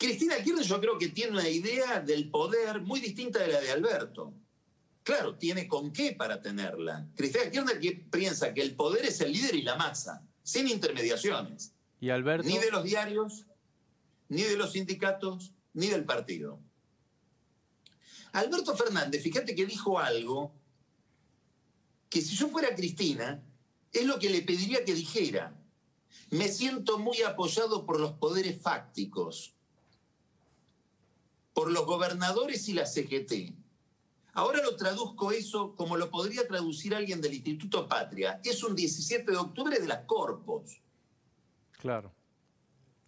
Cristina 0.02 0.36
Kirchner 0.38 0.66
yo 0.66 0.82
creo 0.82 0.98
que 0.98 1.10
tiene 1.10 1.34
una 1.34 1.48
idea 1.48 2.00
del 2.00 2.32
poder 2.32 2.82
muy 2.82 3.00
distinta 3.00 3.38
de 3.38 3.50
la 3.50 3.62
de 3.62 3.70
Alberto. 3.70 4.34
Claro, 5.04 5.36
tiene 5.36 5.68
con 5.68 5.94
qué 5.94 6.14
para 6.14 6.42
tenerla. 6.42 7.08
Cristina 7.16 7.52
Kirchner 7.52 8.10
piensa 8.10 8.52
que 8.52 8.64
el 8.64 8.76
poder 8.76 9.06
es 9.06 9.22
el 9.22 9.32
líder 9.32 9.54
y 9.54 9.62
la 9.62 9.76
masa, 9.76 10.28
sin 10.42 10.68
intermediaciones. 10.68 11.76
¿Y 12.00 12.10
Alberto? 12.10 12.48
Ni 12.48 12.58
de 12.58 12.72
los 12.72 12.84
diarios, 12.84 13.46
ni 14.28 14.42
de 14.42 14.58
los 14.58 14.72
sindicatos, 14.72 15.54
ni 15.76 15.86
del 15.90 16.04
partido. 16.04 16.60
Alberto 18.32 18.76
Fernández, 18.76 19.22
fíjate 19.22 19.54
que 19.54 19.68
dijo 19.68 20.00
algo 20.00 20.52
que 22.10 22.24
si 22.24 22.36
yo 22.36 22.48
fuera 22.48 22.74
Cristina, 22.74 23.44
es 23.94 24.06
lo 24.08 24.18
que 24.18 24.32
le 24.32 24.42
pediría 24.42 24.84
que 24.84 24.96
dijera. 24.96 25.56
Me 26.32 26.48
siento 26.48 26.98
muy 26.98 27.22
apoyado 27.22 27.86
por 27.86 28.00
los 28.00 28.14
poderes 28.14 28.60
fácticos, 28.60 29.54
por 31.54 31.72
los 31.72 31.86
gobernadores 31.86 32.68
y 32.70 32.74
la 32.74 32.86
CGT 32.86 33.62
Ahora 34.34 34.62
lo 34.64 34.76
traduzco 34.78 35.32
eso 35.32 35.76
como 35.76 35.98
lo 35.98 36.10
podría 36.10 36.48
traducir 36.48 36.96
alguien 36.96 37.20
del 37.20 37.34
Instituto 37.34 37.88
Patria. 37.88 38.40
Es 38.44 38.64
un 38.64 38.76
17 38.76 39.30
de 39.30 39.38
octubre 39.38 39.78
de 39.78 39.88
las 39.88 40.06
Corpos. 40.06 40.82
Claro. 41.80 42.14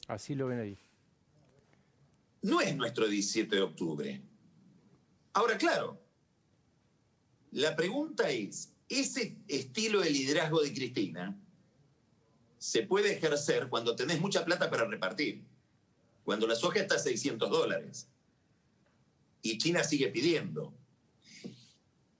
Así 0.07 0.35
lo 0.35 0.47
ven 0.47 0.59
ahí. 0.59 0.77
No 2.41 2.59
es 2.59 2.75
nuestro 2.75 3.07
17 3.07 3.55
de 3.55 3.62
octubre. 3.62 4.21
Ahora, 5.31 5.57
claro, 5.57 5.97
la 7.51 7.73
pregunta 7.75 8.29
es, 8.29 8.73
¿ese 8.89 9.38
estilo 9.47 10.01
de 10.01 10.09
liderazgo 10.09 10.62
de 10.62 10.73
Cristina 10.73 11.39
se 12.57 12.83
puede 12.83 13.13
ejercer 13.13 13.69
cuando 13.69 13.95
tenés 13.95 14.19
mucha 14.19 14.43
plata 14.43 14.69
para 14.69 14.85
repartir? 14.85 15.41
Cuando 16.25 16.47
la 16.47 16.55
soja 16.55 16.81
está 16.81 16.95
a 16.95 17.00
600 17.00 17.50
dólares 17.50 18.09
y 19.43 19.59
China 19.59 19.83
sigue 19.83 20.07
pidiendo 20.07 20.73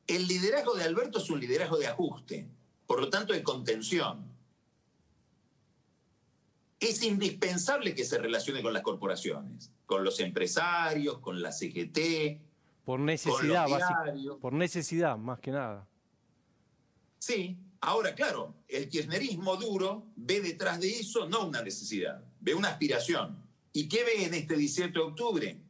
el 0.08 0.28
liderazgo 0.28 0.76
de 0.76 0.84
Alberto 0.84 1.20
es 1.20 1.30
un 1.30 1.40
liderazgo 1.40 1.78
de 1.78 1.88
ajuste, 1.88 2.48
por 2.86 3.00
lo 3.00 3.10
tanto 3.10 3.34
de 3.34 3.44
contención. 3.44 4.32
Es 6.80 7.02
indispensable 7.04 7.96
que 7.96 8.04
se 8.04 8.18
relacione 8.18 8.62
con 8.62 8.74
las 8.74 8.84
corporaciones, 8.84 9.72
con 9.86 10.04
los 10.04 10.20
empresarios, 10.20 11.20
con 11.20 11.42
la 11.42 11.52
CGT. 11.52 12.42
Por 12.84 13.00
necesidad, 13.00 13.70
básicamente. 13.70 14.30
Por 14.42 14.54
necesidad, 14.54 15.18
más 15.18 15.40
que 15.40 15.52
nada. 15.52 15.88
Sí, 17.20 17.58
ahora 17.80 18.14
claro, 18.14 18.54
el 18.68 18.90
kirchnerismo 18.90 19.56
duro 19.56 20.08
ve 20.18 20.42
detrás 20.42 20.82
de 20.82 20.90
eso 21.00 21.30
no 21.30 21.48
una 21.48 21.62
necesidad, 21.62 22.22
ve 22.42 22.54
una 22.54 22.70
aspiración. 22.70 23.42
¿Y 23.72 23.88
qué 23.88 24.04
ve 24.04 24.26
en 24.26 24.34
este 24.34 24.58
17 24.58 24.92
de 24.92 25.00
octubre? 25.00 25.63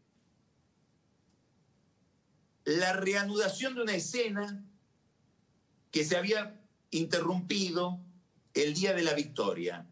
La 2.65 2.93
reanudación 2.93 3.75
de 3.75 3.81
una 3.81 3.95
escena 3.95 4.63
que 5.91 6.03
se 6.03 6.17
había 6.17 6.59
interrumpido 6.91 7.99
el 8.53 8.73
día 8.73 8.93
de 8.93 9.03
la 9.03 9.13
victoria. 9.13 9.85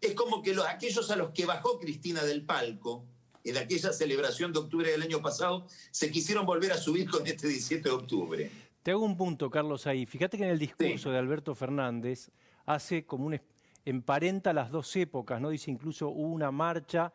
Es 0.00 0.14
como 0.14 0.42
que 0.42 0.54
los, 0.54 0.66
aquellos 0.66 1.10
a 1.10 1.16
los 1.16 1.30
que 1.30 1.46
bajó 1.46 1.78
Cristina 1.78 2.22
del 2.22 2.44
palco 2.44 3.04
en 3.44 3.56
aquella 3.56 3.92
celebración 3.92 4.52
de 4.52 4.58
octubre 4.58 4.90
del 4.90 5.02
año 5.02 5.22
pasado 5.22 5.66
se 5.90 6.10
quisieron 6.10 6.46
volver 6.46 6.72
a 6.72 6.78
subir 6.78 7.08
con 7.08 7.26
este 7.26 7.48
17 7.48 7.88
de 7.88 7.94
octubre. 7.94 8.50
Te 8.82 8.90
hago 8.90 9.04
un 9.04 9.16
punto, 9.16 9.50
Carlos, 9.50 9.86
ahí. 9.86 10.06
Fíjate 10.06 10.36
que 10.36 10.44
en 10.44 10.50
el 10.50 10.58
discurso 10.58 11.10
de 11.10 11.18
Alberto 11.18 11.54
Fernández 11.54 12.30
hace 12.66 13.04
como 13.04 13.26
un 13.26 13.40
emparenta 13.84 14.52
las 14.52 14.70
dos 14.70 14.94
épocas, 14.96 15.40
¿no? 15.40 15.50
Dice 15.50 15.70
incluso 15.70 16.08
hubo 16.08 16.32
una 16.32 16.50
marcha 16.50 17.12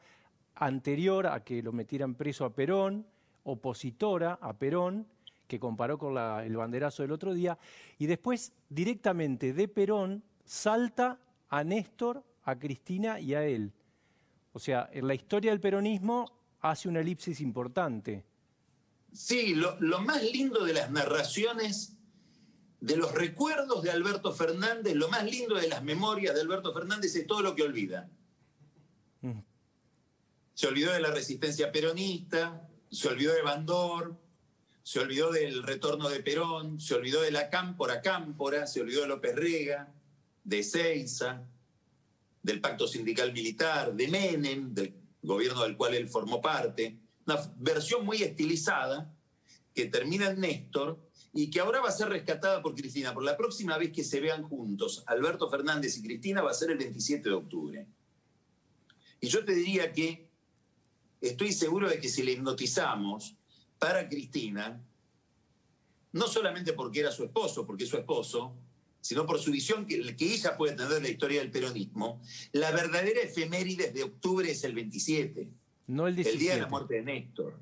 anterior 0.55 1.27
a 1.27 1.43
que 1.43 1.61
lo 1.61 1.73
metieran 1.73 2.15
preso 2.15 2.45
a 2.45 2.53
Perón 2.53 3.05
opositora 3.43 4.37
a 4.41 4.53
Perón, 4.53 5.07
que 5.47 5.59
comparó 5.59 5.97
con 5.97 6.17
el 6.17 6.55
banderazo 6.55 7.03
del 7.03 7.11
otro 7.11 7.33
día, 7.33 7.57
y 7.97 8.05
después 8.05 8.53
directamente 8.69 9.53
de 9.53 9.67
Perón 9.67 10.23
salta 10.45 11.19
a 11.49 11.63
Néstor, 11.63 12.23
a 12.43 12.57
Cristina 12.57 13.19
y 13.19 13.33
a 13.33 13.45
él. 13.45 13.73
O 14.53 14.59
sea, 14.59 14.89
en 14.91 15.07
la 15.07 15.13
historia 15.13 15.51
del 15.51 15.59
peronismo 15.59 16.31
hace 16.61 16.89
una 16.89 17.01
elipsis 17.01 17.41
importante. 17.41 18.25
Sí, 19.13 19.55
lo, 19.55 19.99
más 19.99 20.23
lindo 20.23 20.63
de 20.63 20.73
las 20.73 20.89
narraciones, 20.89 21.97
de 22.79 22.95
los 22.95 23.13
recuerdos 23.13 23.83
de 23.83 23.91
Alberto 23.91 24.33
Fernández, 24.33 24.95
lo 24.95 25.09
más 25.09 25.23
lindo 25.25 25.55
de 25.55 25.67
las 25.67 25.83
memorias 25.83 26.33
de 26.33 26.41
Alberto 26.41 26.73
Fernández 26.73 27.15
es 27.15 27.27
todo 27.27 27.41
lo 27.41 27.55
que 27.55 27.63
olvida. 27.63 28.09
Mm. 29.21 29.39
Se 30.53 30.67
olvidó 30.67 30.93
de 30.93 31.01
la 31.01 31.11
resistencia 31.11 31.71
peronista, 31.71 32.69
se 32.91 33.07
olvidó 33.07 33.33
de 33.33 33.41
Bandor, 33.41 34.17
se 34.83 34.99
olvidó 34.99 35.31
del 35.31 35.63
retorno 35.63 36.09
de 36.09 36.21
Perón, 36.21 36.79
se 36.79 36.95
olvidó 36.95 37.21
de 37.21 37.31
la 37.31 37.49
cámpora 37.49 38.01
cámpora, 38.01 38.67
se 38.67 38.81
olvidó 38.81 39.01
de 39.01 39.07
López 39.07 39.35
Rega, 39.35 39.93
de 40.43 40.63
Seiza, 40.63 41.47
del 42.43 42.59
pacto 42.59 42.87
sindical 42.87 43.31
militar, 43.31 43.93
de 43.93 44.07
Menem, 44.07 44.73
del 44.73 44.95
gobierno 45.21 45.63
del 45.63 45.77
cual 45.77 45.93
él 45.93 46.09
formó 46.09 46.41
parte. 46.41 46.97
Una 47.25 47.39
versión 47.57 48.05
muy 48.05 48.23
estilizada 48.23 49.13
que 49.73 49.85
termina 49.85 50.29
en 50.29 50.41
Néstor 50.41 50.99
y 51.33 51.49
que 51.49 51.61
ahora 51.61 51.79
va 51.79 51.89
a 51.89 51.93
ser 51.93 52.09
rescatada 52.09 52.61
por 52.61 52.75
Cristina. 52.75 53.13
Por 53.13 53.23
la 53.23 53.37
próxima 53.37 53.77
vez 53.77 53.91
que 53.91 54.03
se 54.03 54.19
vean 54.19 54.43
juntos, 54.43 55.03
Alberto 55.05 55.49
Fernández 55.49 55.97
y 55.97 56.03
Cristina 56.03 56.41
va 56.41 56.51
a 56.51 56.55
ser 56.55 56.71
el 56.71 56.77
27 56.77 57.29
de 57.29 57.35
octubre. 57.35 57.87
Y 59.21 59.27
yo 59.27 59.45
te 59.45 59.53
diría 59.53 59.93
que 59.93 60.30
estoy 61.21 61.53
seguro 61.53 61.89
de 61.89 61.99
que 61.99 62.09
si 62.09 62.23
le 62.23 62.33
hipnotizamos 62.33 63.35
para 63.77 64.09
Cristina, 64.09 64.81
no 66.13 66.27
solamente 66.27 66.73
porque 66.73 66.99
era 66.99 67.11
su 67.11 67.23
esposo, 67.23 67.65
porque 67.65 67.83
es 67.83 67.89
su 67.89 67.97
esposo, 67.97 68.55
sino 68.99 69.25
por 69.25 69.39
su 69.39 69.51
visión 69.51 69.85
que, 69.85 70.15
que 70.15 70.33
ella 70.33 70.57
puede 70.57 70.75
tener 70.75 70.91
de 70.91 71.01
la 71.01 71.09
historia 71.09 71.41
del 71.41 71.51
peronismo, 71.51 72.21
la 72.51 72.71
verdadera 72.71 73.21
efeméride 73.21 73.91
de 73.91 74.03
octubre 74.03 74.49
es 74.49 74.63
el 74.63 74.73
27. 74.73 75.49
No 75.87 76.07
el 76.07 76.15
17. 76.15 76.33
El 76.33 76.39
día 76.39 76.55
de 76.55 76.61
la 76.61 76.67
muerte 76.67 76.95
de 76.95 77.01
Néstor. 77.01 77.59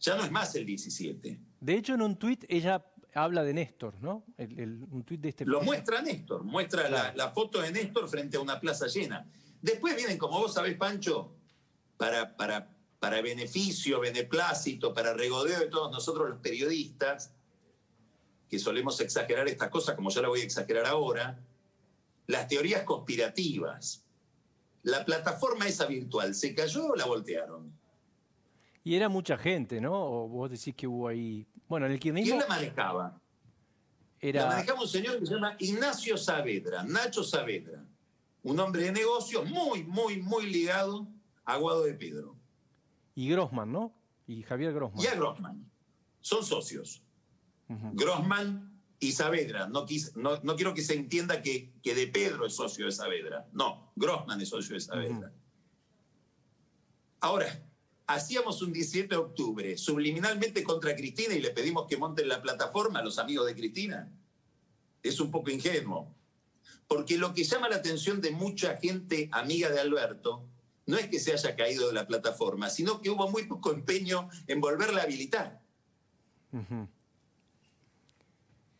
Ya 0.00 0.14
no 0.16 0.24
es 0.24 0.30
más 0.30 0.54
el 0.54 0.66
17. 0.66 1.40
De 1.60 1.74
hecho, 1.74 1.94
en 1.94 2.02
un 2.02 2.16
tuit 2.16 2.44
ella 2.48 2.84
habla 3.14 3.42
de 3.42 3.54
Néstor, 3.54 4.00
¿no? 4.00 4.24
un 4.38 5.02
tuit 5.04 5.20
de 5.20 5.30
este 5.30 5.44
Lo 5.46 5.62
muestra 5.62 6.02
Néstor, 6.02 6.44
muestra 6.44 6.88
la, 6.88 7.14
la, 7.14 7.30
foto 7.30 7.62
de 7.62 7.72
Néstor 7.72 8.08
frente 8.08 8.36
a 8.36 8.40
una 8.40 8.60
plaza 8.60 8.86
llena. 8.86 9.26
Después 9.60 9.96
vienen, 9.96 10.18
como 10.18 10.38
vos 10.38 10.52
sabés, 10.52 10.76
Pancho, 10.76 11.35
para, 11.96 12.36
para, 12.36 12.76
para 12.98 13.22
beneficio, 13.22 14.00
beneplácito, 14.00 14.92
para 14.92 15.14
regodeo 15.14 15.60
de 15.60 15.66
todos 15.66 15.90
nosotros 15.90 16.28
los 16.28 16.38
periodistas, 16.38 17.32
que 18.48 18.58
solemos 18.58 19.00
exagerar 19.00 19.48
estas 19.48 19.70
cosas, 19.70 19.96
como 19.96 20.10
ya 20.10 20.22
la 20.22 20.28
voy 20.28 20.40
a 20.40 20.44
exagerar 20.44 20.86
ahora, 20.86 21.38
las 22.26 22.48
teorías 22.48 22.82
conspirativas. 22.82 24.04
La 24.82 25.04
plataforma 25.04 25.66
esa 25.66 25.86
virtual, 25.86 26.34
¿se 26.34 26.54
cayó 26.54 26.88
o 26.88 26.96
la 26.96 27.06
voltearon? 27.06 27.72
Y 28.84 28.94
era 28.94 29.08
mucha 29.08 29.36
gente, 29.36 29.80
¿no? 29.80 29.92
O 29.94 30.28
vos 30.28 30.48
decís 30.48 30.74
que 30.76 30.86
hubo 30.86 31.08
ahí. 31.08 31.44
Bueno, 31.68 31.86
en 31.86 31.92
el 31.92 31.98
kirchnerismo. 31.98 32.38
¿Quién 32.38 32.48
la 32.48 32.54
manejaba? 32.54 33.20
Era... 34.20 34.42
La 34.42 34.48
manejaba 34.50 34.80
un 34.80 34.88
señor 34.88 35.18
que 35.18 35.26
se 35.26 35.34
llama 35.34 35.56
Ignacio 35.58 36.16
Saavedra, 36.16 36.84
Nacho 36.84 37.24
Saavedra. 37.24 37.84
Un 38.44 38.60
hombre 38.60 38.84
de 38.84 38.92
negocio 38.92 39.44
muy, 39.44 39.82
muy, 39.82 40.22
muy 40.22 40.46
ligado 40.46 41.08
a 41.46 41.56
Guado 41.56 41.84
de 41.84 41.94
Pedro. 41.94 42.36
Y 43.14 43.30
Grossman, 43.30 43.72
¿no? 43.72 43.94
Y 44.26 44.42
Javier 44.42 44.74
Grossman. 44.74 45.02
Y 45.02 45.06
a 45.06 45.14
Grossman. 45.14 45.70
Son 46.20 46.44
socios. 46.44 47.02
Grossman 47.68 48.80
y 48.98 49.12
Saavedra. 49.12 49.68
No, 49.68 49.86
no, 50.42 50.56
quiero 50.56 50.74
que 50.74 50.82
se 50.82 50.94
entienda 50.94 51.40
que, 51.40 51.72
que, 51.82 51.94
de 51.94 52.08
Pedro 52.08 52.46
es 52.46 52.54
socio 52.54 52.86
de 52.86 52.92
Saavedra. 52.92 53.48
No, 53.52 53.92
Grossman 53.96 54.40
es 54.40 54.48
socio 54.48 54.74
de 54.74 54.80
Saavedra. 54.80 55.32
Ahora, 57.20 57.66
hacíamos 58.06 58.60
un 58.62 58.72
17 58.72 59.08
de 59.08 59.16
octubre 59.16 59.78
subliminalmente 59.78 60.62
contra 60.62 60.94
Cristina 60.94 61.34
y 61.34 61.40
le 61.40 61.50
pedimos 61.50 61.86
que 61.86 61.96
monten 61.96 62.28
la 62.28 62.42
plataforma 62.42 63.00
a 63.00 63.04
los 63.04 63.18
amigos 63.18 63.46
de 63.46 63.54
Cristina. 63.54 64.12
Es 65.02 65.20
un 65.20 65.30
poco 65.30 65.50
ingenuo. 65.50 66.14
Porque 66.88 67.18
lo 67.18 67.34
que 67.34 67.44
llama 67.44 67.68
la 67.68 67.76
atención 67.76 68.20
de 68.20 68.30
mucha 68.30 68.76
gente 68.76 69.28
amiga 69.32 69.70
de 69.70 69.80
Alberto 69.80 70.48
no 70.86 70.96
es 70.96 71.08
que 71.08 71.18
se 71.18 71.32
haya 71.32 71.56
caído 71.56 71.88
de 71.88 71.92
la 71.92 72.06
plataforma, 72.06 72.70
sino 72.70 73.00
que 73.00 73.10
hubo 73.10 73.28
muy 73.28 73.44
poco 73.44 73.72
empeño 73.72 74.28
en 74.46 74.60
volverla 74.60 75.02
a 75.02 75.04
habilitar. 75.04 75.60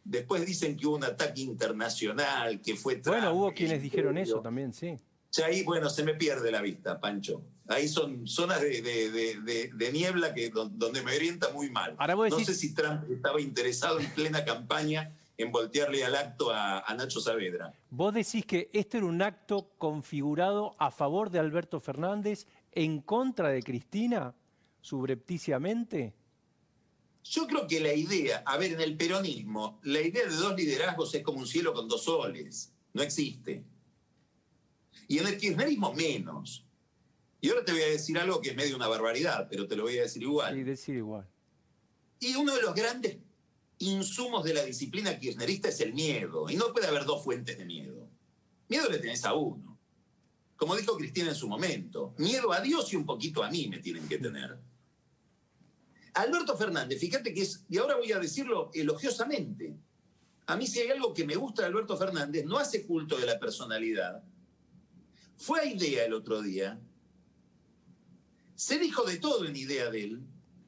Después 0.05 0.47
dicen 0.47 0.77
que 0.77 0.87
hubo 0.87 0.97
un 0.97 1.05
ataque 1.05 1.43
internacional, 1.43 2.61
que 2.61 2.77
fue... 2.77 3.03
bueno, 3.05 3.33
hubo 3.33 3.53
quienes 3.53 3.83
dijeron 3.83 4.17
eso 4.17 4.41
también, 4.41 4.73
sí. 4.73 4.97
Ya 5.33 5.47
ahí, 5.47 5.65
bueno, 5.65 5.91
se 5.91 6.05
me 6.05 6.15
pierde 6.15 6.51
la 6.51 6.63
vista, 6.63 6.99
Pancho. 7.01 7.43
Ahí 7.69 7.89
son 7.89 8.27
zonas 8.27 8.61
de, 8.61 9.91
niebla 9.93 10.33
que, 10.33 10.51
donde 10.51 11.03
me 11.03 11.15
orienta 11.15 11.51
muy 11.51 11.69
mal. 11.69 11.97
no 11.99 12.41
sé 12.41 12.55
si 12.55 12.73
Trump 12.73 13.11
estaba 13.11 13.41
interesado 13.41 13.99
en 13.99 14.09
plena 14.13 14.45
campaña 14.45 15.13
en 15.39 15.53
voltearle 15.53 16.05
al 16.05 16.17
acto 16.17 16.51
a, 16.51 16.83
Nacho 16.97 17.21
Saavedra. 17.21 17.73
¿Vos 17.91 18.15
decís 18.15 18.47
que 18.47 18.71
este 18.73 18.99
era 18.99 19.07
un 19.07 19.21
acto 19.21 19.71
configurado 19.79 20.75
a 20.79 20.91
favor 20.91 21.31
de 21.31 21.39
Alberto 21.39 21.81
Fernández, 21.81 22.47
en 22.73 23.01
contra 23.01 23.51
de 23.51 23.63
Cristina, 23.63 24.35
subrepticiamente? 24.81 26.15
Yo 27.25 27.47
creo 27.47 27.67
que 27.67 27.81
la 27.81 27.93
idea, 27.93 28.43
a 28.47 28.57
ver, 28.57 28.73
en 28.73 28.81
el 28.81 28.97
peronismo, 28.97 29.81
la 29.83 30.01
idea 30.01 30.27
de 30.27 30.35
dos 30.35 30.55
liderazgos 30.57 31.15
es 31.15 31.23
como 31.23 31.39
un 31.39 31.47
cielo 31.47 31.75
con 31.75 31.89
dos 31.89 32.05
soles. 32.05 32.73
No 32.95 33.03
existe. 33.03 33.65
Y 35.09 35.19
en 35.19 35.27
el 35.27 35.37
kirchnerismo 35.37 35.93
menos. 35.93 36.65
Y 37.41 37.51
ahora 37.51 37.65
te 37.65 37.73
voy 37.73 37.83
a 37.83 37.89
decir 37.89 38.19
algo 38.19 38.41
que 38.41 38.51
es 38.51 38.57
medio 38.57 38.77
una 38.77 38.89
barbaridad, 38.89 39.49
pero 39.51 39.67
te 39.67 39.77
lo 39.77 39.83
voy 39.85 39.99
a 39.99 40.03
decir 40.03 40.23
igual. 40.23 40.55
Sí, 40.55 40.63
decir 40.63 40.97
igual. 40.97 41.29
Y 42.21 42.35
uno 42.35 42.55
de 42.55 42.63
los 42.63 42.75
grandes 42.75 43.19
insumos 43.79 44.45
de 44.45 44.55
la 44.55 44.65
disciplina 44.65 45.19
kirchnerista 45.19 45.69
es 45.69 45.81
el 45.81 45.95
miedo. 45.95 46.49
Y 46.49 46.57
no 46.57 46.73
puede 46.73 46.87
haber 46.87 47.05
dos 47.05 47.23
fuentes 47.23 47.59
de 47.59 47.65
miedo. 47.65 48.09
Miedo 48.69 48.89
le 48.89 48.99
tenés 48.99 49.25
a 49.25 49.35
uno. 49.35 49.79
Como 50.57 50.75
dijo 50.75 50.97
Cristina 50.97 51.29
en 51.29 51.35
su 51.35 51.49
momento, 51.49 52.15
miedo 52.19 52.53
a 52.53 52.61
Dios 52.61 52.93
y 52.93 52.97
un 52.97 53.05
poquito 53.05 53.45
a 53.45 53.51
mí 53.51 53.69
me 53.69 53.79
tienen 53.79 54.09
que 54.09 54.19
tener. 54.19 54.59
Alberto 56.15 56.57
Fernández, 56.57 56.99
fíjate 56.99 57.35
que 57.35 57.43
es, 57.43 57.65
y 57.69 57.77
ahora 57.77 57.97
voy 57.97 58.11
a 58.13 58.19
decirlo 58.19 58.71
elogiosamente, 58.73 59.77
a 60.47 60.57
mí 60.57 60.67
si 60.67 60.81
hay 60.81 60.89
algo 60.89 61.13
que 61.13 61.27
me 61.27 61.37
gusta 61.37 61.63
de 61.63 61.69
Alberto 61.69 61.97
Fernández, 61.99 62.47
no 62.47 62.57
hace 62.57 62.87
culto 62.87 63.19
de 63.19 63.27
la 63.27 63.39
personalidad. 63.39 64.23
Fue 65.37 65.61
a 65.61 65.65
idea 65.67 66.07
el 66.07 66.15
otro 66.15 66.41
día, 66.41 66.81
se 68.55 68.79
dijo 68.79 69.05
de 69.05 69.19
todo 69.19 69.45
en 69.45 69.57
idea 69.57 69.91
de 69.91 70.05
él. 70.05 70.23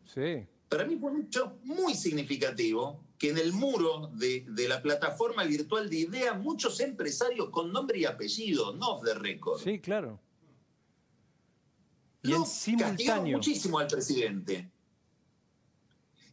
Sí. 0.04 0.46
Para 0.68 0.84
mí 0.84 0.96
fue 0.96 1.10
mucho 1.10 1.58
muy 1.64 1.94
significativo 1.94 3.04
que 3.18 3.30
en 3.30 3.38
el 3.38 3.52
muro 3.52 4.10
de, 4.14 4.44
la 4.68 4.80
plataforma 4.82 5.44
virtual 5.44 5.88
de 5.88 5.96
IDEA 6.00 6.34
muchos 6.34 6.78
empresarios 6.80 7.50
con 7.50 7.72
nombre 7.72 7.98
y 7.98 8.04
apellido, 8.04 8.74
no 8.74 8.94
off 8.94 9.04
the 9.04 9.14
record. 9.14 9.60
Sí, 9.62 9.80
claro. 9.80 10.20
Y 12.22 12.32
en 12.32 12.44
simultáneo. 12.44 13.38
muchísimo 13.38 13.78
al 13.78 13.86
presidente. 13.86 14.70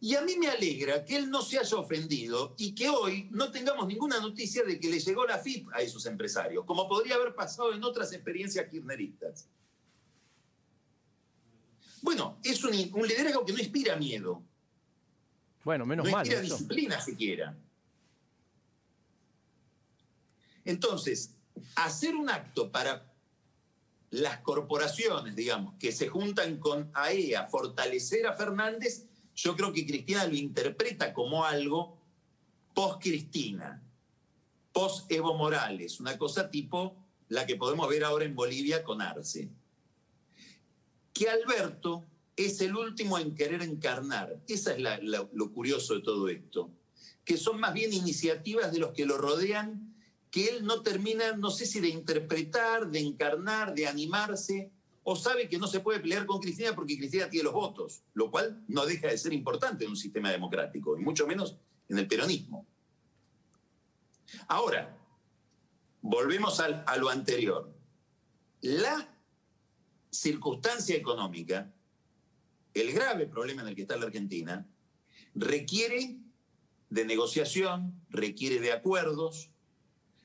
Y 0.02 0.16
a 0.16 0.22
mí 0.22 0.36
me 0.38 0.48
alegra 0.48 1.04
que 1.04 1.16
él 1.16 1.30
no 1.30 1.42
se 1.42 1.58
haya 1.58 1.78
ofendido 1.78 2.54
y 2.58 2.76
que 2.76 2.90
hoy 2.90 3.28
no 3.32 3.52
tengamos 3.52 3.88
ninguna 3.88 4.20
noticia 4.20 4.64
de 4.64 4.80
que 4.80 4.90
le 4.90 5.00
llegó 5.00 5.26
la 5.26 5.40
FIP 5.40 5.70
a 5.74 5.82
esos 5.82 6.06
empresarios, 6.06 6.66
como 6.66 6.88
podría 6.88 7.16
haber 7.16 7.34
pasado 7.34 7.74
en 7.74 7.84
otras 7.84 8.12
experiencias 8.14 8.68
kirchneristas. 8.70 9.48
Bueno, 12.06 12.38
es 12.44 12.64
un, 12.64 12.72
liderazgo 12.72 13.44
que 13.44 13.52
no 13.52 13.58
inspira 13.58 13.96
miedo. 13.96 14.44
Bueno, 15.64 15.88
menos 15.88 16.06
mal. 16.06 16.24
No 16.24 16.34
inspira 16.34 16.40
disciplina 16.40 17.02
siquiera. 17.02 17.58
Entonces, 20.64 21.32
hacer 21.76 22.16
un 22.16 22.30
acto 22.30 22.72
para 22.72 23.12
las 24.12 24.38
corporaciones, 24.42 25.36
digamos, 25.36 25.74
que 25.80 25.92
se 25.92 26.08
juntan 26.08 26.60
con 26.60 26.92
AEA, 26.94 27.42
e 27.42 27.50
fortalecer 27.50 28.28
a 28.28 28.34
Fernández, 28.34 29.08
yo 29.36 29.56
creo 29.56 29.74
que 29.74 29.88
Cristina 29.88 30.28
lo 30.28 30.36
interpreta 30.36 31.12
como 31.12 31.44
algo 31.44 31.98
post-Cristina, 32.76 33.82
post-Evo 34.72 35.34
Morales, 35.34 36.00
una 36.00 36.20
cosa 36.20 36.52
tipo 36.52 36.96
la 37.30 37.48
que 37.48 37.56
podemos 37.56 37.90
ver 37.90 38.04
ahora 38.04 38.26
en 38.26 38.36
Bolivia 38.36 38.84
con 38.84 39.02
Arce 39.02 39.50
que 41.16 41.30
Alberto 41.30 42.04
es 42.36 42.60
el 42.60 42.76
último 42.76 43.18
en 43.18 43.34
querer 43.34 43.64
encarnar. 43.64 44.38
Esa 44.48 44.76
es 44.76 45.02
lo 45.32 45.52
curioso 45.54 45.96
de 45.96 46.02
todo 46.02 46.28
esto, 46.28 46.70
que 47.24 47.38
son 47.38 47.60
más 47.60 47.74
bien 47.74 47.94
iniciativas 47.94 48.72
de 48.74 48.80
los 48.80 48.92
que 48.92 49.06
lo 49.06 49.18
rodean, 49.18 49.96
que 50.30 50.50
él 50.50 50.66
no 50.66 50.82
termina, 50.82 51.32
no 51.38 51.50
sé 51.50 51.66
si 51.66 51.80
de 51.80 51.88
interpretar, 51.88 52.92
de 52.92 53.00
encarnar, 53.00 53.74
de 53.74 53.88
animarse, 53.88 54.70
o 55.04 55.16
sabe 55.16 55.48
que 55.48 55.58
no 55.58 55.68
se 55.68 55.80
puede 55.80 56.02
pelear 56.02 56.26
con 56.26 56.42
Cristina 56.42 56.76
porque 56.76 56.98
Cristina 56.98 57.30
tiene 57.30 57.46
los 57.46 57.54
votos, 57.54 58.04
lo 58.14 58.30
cual 58.30 58.66
no 58.68 58.86
deja 58.86 59.08
de 59.08 59.18
ser 59.18 59.32
importante 59.32 59.86
en 59.86 59.92
un 59.92 59.96
sistema 59.96 60.30
democrático, 60.32 60.98
y 61.00 61.02
mucho 61.02 61.26
menos 61.26 61.56
en 61.88 61.98
el 61.98 62.08
peronismo. 62.08 62.68
Ahora, 64.50 64.98
volvemos 66.02 66.60
a 66.60 66.98
lo 66.98 67.10
anterior. 67.10 67.72
La 68.60 69.15
circunstancia 70.16 70.96
económica, 70.96 71.72
el 72.74 72.92
grave 72.92 73.28
problema 73.28 73.62
en 73.62 73.70
el 73.70 73.76
que 73.76 73.84
está 73.84 73.98
la 73.98 74.06
Argentina, 74.06 74.68
requiere 75.34 76.18
de 76.90 77.06
negociación, 77.06 77.94
requiere 78.10 78.60
de 78.60 78.72
acuerdos, 78.72 79.50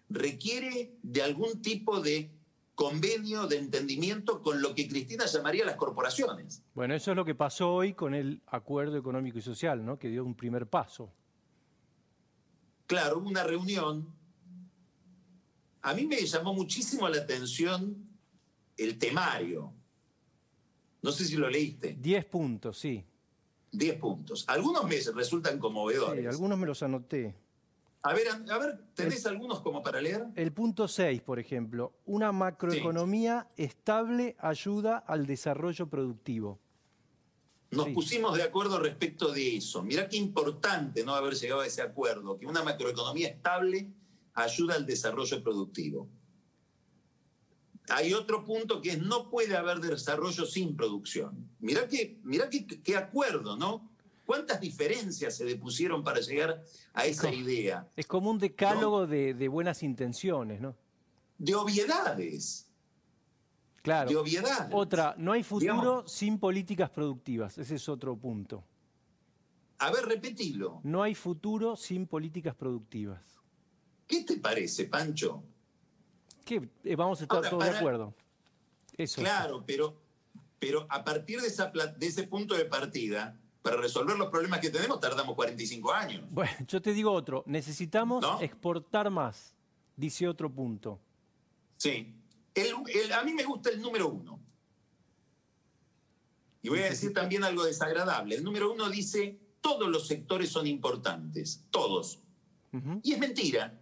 requiere 0.09 0.97
de 1.03 1.23
algún 1.23 1.63
tipo 1.63 2.01
de 2.01 2.31
convenio, 2.75 3.47
de 3.47 3.59
entendimiento 3.59 4.43
con 4.43 4.63
lo 4.63 4.75
que 4.75 4.89
Cristina 4.89 5.27
llamaría 5.27 5.65
las 5.65 5.77
corporaciones. 5.77 6.63
Bueno, 6.75 6.95
eso 6.95 7.11
es 7.11 7.17
lo 7.17 7.25
que 7.25 7.35
pasó 7.35 7.75
hoy 7.75 7.93
con 7.93 8.15
el 8.15 8.41
acuerdo 8.47 8.97
económico 8.97 9.39
y 9.39 9.43
social, 9.43 9.85
¿no? 9.85 9.99
Que 9.99 10.09
dio 10.09 10.25
un 10.25 10.35
primer 10.35 10.67
paso. 10.67 11.13
Claro, 12.87 13.19
hubo 13.19 13.29
una 13.29 13.45
reunión. 13.45 14.09
A 15.83 15.95
mí 15.95 16.07
me 16.07 16.25
llamó 16.25 16.55
muchísimo 16.55 17.09
la 17.09 17.19
atención 17.19 18.11
el 18.77 18.99
temario, 18.99 19.75
no 21.03 21.13
sé 21.13 21.25
si 21.25 21.37
lo 21.37 21.49
leíste. 21.49 21.97
Diez 21.99 22.25
puntos, 22.25 22.79
sí. 22.79 23.05
Diez 23.73 23.97
puntos. 23.97 24.45
Algunos 24.49 24.85
me 24.85 24.97
resultan 25.15 25.59
conmovedores. 25.59 26.21
Sí, 26.21 26.27
algunos 26.27 26.59
me 26.59 26.67
los 26.67 26.83
anoté. 26.83 27.35
A 28.03 28.15
ver, 28.15 28.29
a 28.29 28.59
ver, 28.59 28.81
¿tenés 28.95 29.27
algunos 29.27 29.61
como 29.61 29.83
para 29.83 30.01
leer? 30.01 30.27
El 30.35 30.53
punto 30.53 30.89
6, 30.89 31.21
por 31.21 31.39
ejemplo. 31.39 31.93
Una 32.07 32.33
macroeconomía 32.33 33.49
estable 33.57 34.37
ayuda 34.39 34.97
al 34.97 35.27
desarrollo 35.27 35.87
productivo. 35.87 36.59
Nos 37.71 37.91
pusimos 37.91 38.37
de 38.37 38.43
acuerdo 38.43 38.81
respecto 38.81 39.33
de 39.33 39.57
eso. 39.57 39.83
Mirá 39.83 40.09
qué 40.09 40.17
importante 40.17 41.05
no 41.05 41.15
haber 41.15 41.35
llegado 41.35 41.61
a 41.61 41.67
ese 41.67 41.83
acuerdo, 41.83 42.39
que 42.39 42.47
una 42.47 42.65
macroeconomía 42.65 43.29
estable 43.29 43.93
ayuda 44.35 44.75
al 44.75 44.87
desarrollo 44.87 45.43
productivo. 45.43 46.09
Hay 47.91 48.15
otro 48.15 48.45
punto 48.45 48.81
que 48.81 48.91
es 48.91 49.03
no 49.03 49.29
puede 49.29 49.57
haber 49.57 49.81
desarrollo 49.81 50.47
sin 50.47 50.77
producción. 50.77 51.51
Mirá 51.59 51.89
qué, 51.89 52.21
qué, 52.85 52.97
acuerdo, 52.97 53.57
¿no? 53.57 53.91
¿Cuántas 54.25 54.61
diferencias 54.61 55.37
se 55.37 55.45
depusieron 55.45 56.05
para 56.05 56.21
llegar 56.21 56.63
a 56.95 57.05
esa 57.07 57.33
idea? 57.33 57.89
Es 57.97 58.07
como 58.07 58.31
un 58.31 58.39
decálogo 58.39 59.07
de, 59.07 59.49
buenas 59.49 59.83
intenciones, 59.83 60.61
¿no? 60.61 60.77
De 61.37 61.55
obviedades. 61.55 62.69
Claro. 63.83 64.11
De 64.11 64.17
obviedades. 64.17 64.73
Otra, 64.73 65.15
no 65.19 65.33
hay 65.33 65.43
futuro 65.43 66.07
sin 66.07 66.39
políticas 66.39 66.91
productivas. 66.91 67.59
Ese 67.59 67.75
es 67.75 67.89
otro 67.89 68.17
punto. 68.17 68.63
A 69.79 69.91
ver, 69.91 70.05
repetilo. 70.05 70.81
No 70.85 71.03
hay 71.03 71.15
futuro 71.15 71.75
sin 71.75 72.07
políticas 72.07 72.55
productivas. 72.55 73.41
¿Qué 74.07 74.23
te 74.25 74.37
parece, 74.37 74.85
Pancho? 74.85 75.43
Que 76.45 76.69
eh, 76.85 76.97
vamos 76.97 77.21
a 77.21 77.25
estar 77.25 77.49
todos 77.49 77.65
de 77.65 77.71
acuerdo. 77.71 78.15
Eso. 78.97 79.21
Claro, 79.21 79.65
pero 79.67 79.97
Pero 80.59 80.87
a 80.91 81.03
partir 81.03 81.41
de, 81.41 81.49
esa, 81.49 81.67
de 81.71 82.07
ese 82.07 82.25
punto 82.25 82.55
de 82.55 82.67
partida, 82.67 83.41
para 83.63 83.77
resolver 83.77 84.17
los 84.17 84.29
problemas 84.29 84.61
que 84.61 84.71
tenemos 84.71 85.01
tardamos 85.01 85.35
45 85.35 85.93
años. 85.93 86.25
Bueno, 86.31 86.53
yo 86.67 86.81
te 86.81 86.93
digo 86.93 87.13
otro, 87.13 87.43
necesitamos 87.47 88.25
exportar 88.41 89.11
más, 89.11 89.55
dice 89.97 90.29
otro 90.29 90.51
punto. 90.51 91.01
Sí, 91.77 92.15
a 93.15 93.23
mí 93.23 93.33
me 93.33 93.45
gusta 93.45 93.71
el 93.71 93.81
número 93.81 94.09
uno. 94.09 94.41
Y 96.63 96.69
voy 96.69 96.81
a 96.81 96.91
decir 96.91 97.15
también 97.15 97.43
algo 97.43 97.65
desagradable. 97.65 98.37
El 98.37 98.45
número 98.45 98.71
uno 98.71 98.91
dice, 98.91 99.39
todos 99.63 99.89
los 99.89 100.07
sectores 100.07 100.51
son 100.51 100.67
importantes, 100.67 101.65
todos. 101.71 102.21
Y 103.03 103.15
es 103.15 103.19
mentira. 103.19 103.80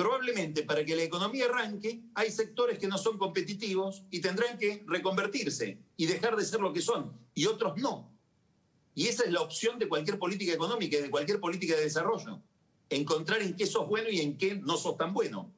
Probablemente 0.00 0.62
para 0.62 0.82
que 0.82 0.96
la 0.96 1.02
economía 1.02 1.44
arranque 1.44 2.00
hay 2.14 2.30
sectores 2.30 2.78
que 2.78 2.88
no 2.88 2.96
son 2.96 3.18
competitivos 3.18 4.02
y 4.10 4.22
tendrán 4.22 4.56
que 4.56 4.82
reconvertirse 4.86 5.78
y 5.94 6.06
dejar 6.06 6.36
de 6.36 6.44
ser 6.46 6.60
lo 6.60 6.72
que 6.72 6.80
son, 6.80 7.12
y 7.34 7.44
otros 7.44 7.76
no. 7.76 8.10
Y 8.94 9.08
esa 9.08 9.24
es 9.24 9.30
la 9.30 9.42
opción 9.42 9.78
de 9.78 9.90
cualquier 9.90 10.18
política 10.18 10.54
económica 10.54 10.96
y 10.96 11.02
de 11.02 11.10
cualquier 11.10 11.38
política 11.38 11.76
de 11.76 11.82
desarrollo. 11.82 12.40
Encontrar 12.88 13.42
en 13.42 13.54
qué 13.54 13.66
sos 13.66 13.86
bueno 13.86 14.08
y 14.08 14.22
en 14.22 14.38
qué 14.38 14.54
no 14.54 14.78
sos 14.78 14.96
tan 14.96 15.12
bueno. 15.12 15.52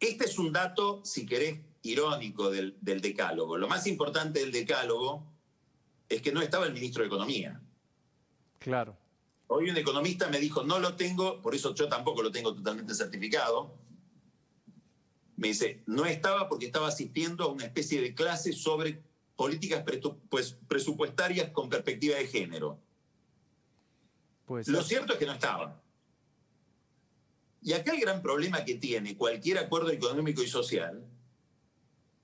Este 0.00 0.24
es 0.24 0.38
un 0.38 0.54
dato, 0.54 1.04
si 1.04 1.26
querés, 1.26 1.60
irónico 1.82 2.50
del, 2.50 2.78
del 2.80 3.02
decálogo. 3.02 3.58
Lo 3.58 3.68
más 3.68 3.86
importante 3.86 4.40
del 4.40 4.50
decálogo 4.50 5.30
es 6.08 6.22
que 6.22 6.32
no 6.32 6.40
estaba 6.40 6.64
el 6.64 6.72
ministro 6.72 7.02
de 7.02 7.08
Economía. 7.08 7.60
Claro. 8.60 8.96
Hoy 9.48 9.70
un 9.70 9.76
economista 9.76 10.28
me 10.28 10.40
dijo, 10.40 10.64
no 10.64 10.78
lo 10.78 10.96
tengo, 10.96 11.40
por 11.40 11.54
eso 11.54 11.74
yo 11.74 11.88
tampoco 11.88 12.22
lo 12.22 12.32
tengo 12.32 12.54
totalmente 12.54 12.94
certificado. 12.94 13.74
Me 15.36 15.48
dice, 15.48 15.82
no 15.86 16.04
estaba 16.04 16.48
porque 16.48 16.66
estaba 16.66 16.88
asistiendo 16.88 17.44
a 17.44 17.48
una 17.48 17.64
especie 17.64 18.00
de 18.00 18.14
clase 18.14 18.52
sobre 18.52 19.02
políticas 19.36 19.84
pues, 20.28 20.56
presupuestarias 20.66 21.50
con 21.50 21.68
perspectiva 21.68 22.16
de 22.16 22.26
género. 22.26 22.78
Pues, 24.46 24.66
lo 24.68 24.82
cierto 24.82 25.12
es 25.12 25.18
que 25.18 25.26
no 25.26 25.32
estaba. 25.32 25.80
Y 27.62 27.72
acá 27.72 27.92
el 27.92 28.00
gran 28.00 28.22
problema 28.22 28.64
que 28.64 28.76
tiene 28.76 29.16
cualquier 29.16 29.58
acuerdo 29.58 29.90
económico 29.90 30.42
y 30.42 30.48
social 30.48 31.04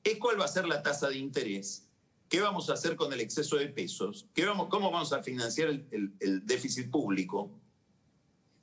es 0.04 0.18
cuál 0.18 0.40
va 0.40 0.44
a 0.44 0.48
ser 0.48 0.66
la 0.66 0.82
tasa 0.82 1.08
de 1.08 1.16
interés, 1.16 1.88
qué 2.32 2.40
vamos 2.40 2.70
a 2.70 2.72
hacer 2.72 2.96
con 2.96 3.12
el 3.12 3.20
exceso 3.20 3.56
de 3.56 3.68
pesos, 3.68 4.26
¿Qué 4.32 4.46
vamos, 4.46 4.68
cómo 4.70 4.90
vamos 4.90 5.12
a 5.12 5.22
financiar 5.22 5.68
el, 5.68 6.46
déficit 6.46 6.90
público. 6.90 7.50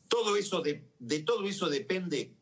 Todo 0.07 0.35
eso 0.35 0.61
de, 0.61 0.89
todo 1.23 1.45
eso 1.45 1.69
depende 1.69 2.33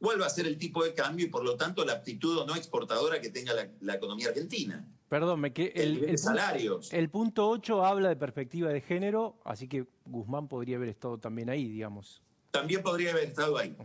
cuál 0.00 0.18
va 0.18 0.24
a 0.24 0.30
ser 0.30 0.46
el 0.46 0.56
tipo 0.56 0.82
de 0.82 0.94
cambio 0.94 1.26
y 1.26 1.28
por 1.28 1.44
lo 1.44 1.56
tanto 1.58 1.84
la 1.84 1.92
aptitud 1.92 2.38
o 2.38 2.46
no 2.46 2.56
exportadora 2.56 3.20
que 3.20 3.28
tenga 3.28 3.52
la, 3.80 3.94
economía 3.94 4.28
argentina. 4.28 4.88
Perdón, 5.10 5.40
me 5.40 5.52
que 5.52 5.74
el, 5.76 6.02
el, 6.04 6.16
salarios. 6.16 6.90
el 6.90 7.10
punto 7.10 7.50
8 7.50 7.84
habla 7.84 8.08
de 8.08 8.16
perspectiva 8.16 8.70
de 8.70 8.80
género, 8.80 9.38
así 9.44 9.68
que 9.68 9.86
Guzmán 10.06 10.48
podría 10.48 10.76
haber 10.76 10.88
estado 10.88 11.18
también 11.18 11.50
ahí, 11.50 11.68
digamos. 11.68 12.22
También 12.50 12.82
podría 12.82 13.10
haber 13.10 13.24
estado 13.24 13.58
ahí. 13.58 13.76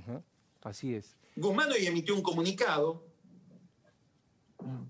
Así 0.61 0.95
es. 0.95 1.17
Guzmán 1.35 1.69
hoy 1.69 1.85
emitió 1.85 2.15
un 2.15 2.21
comunicado 2.21 3.10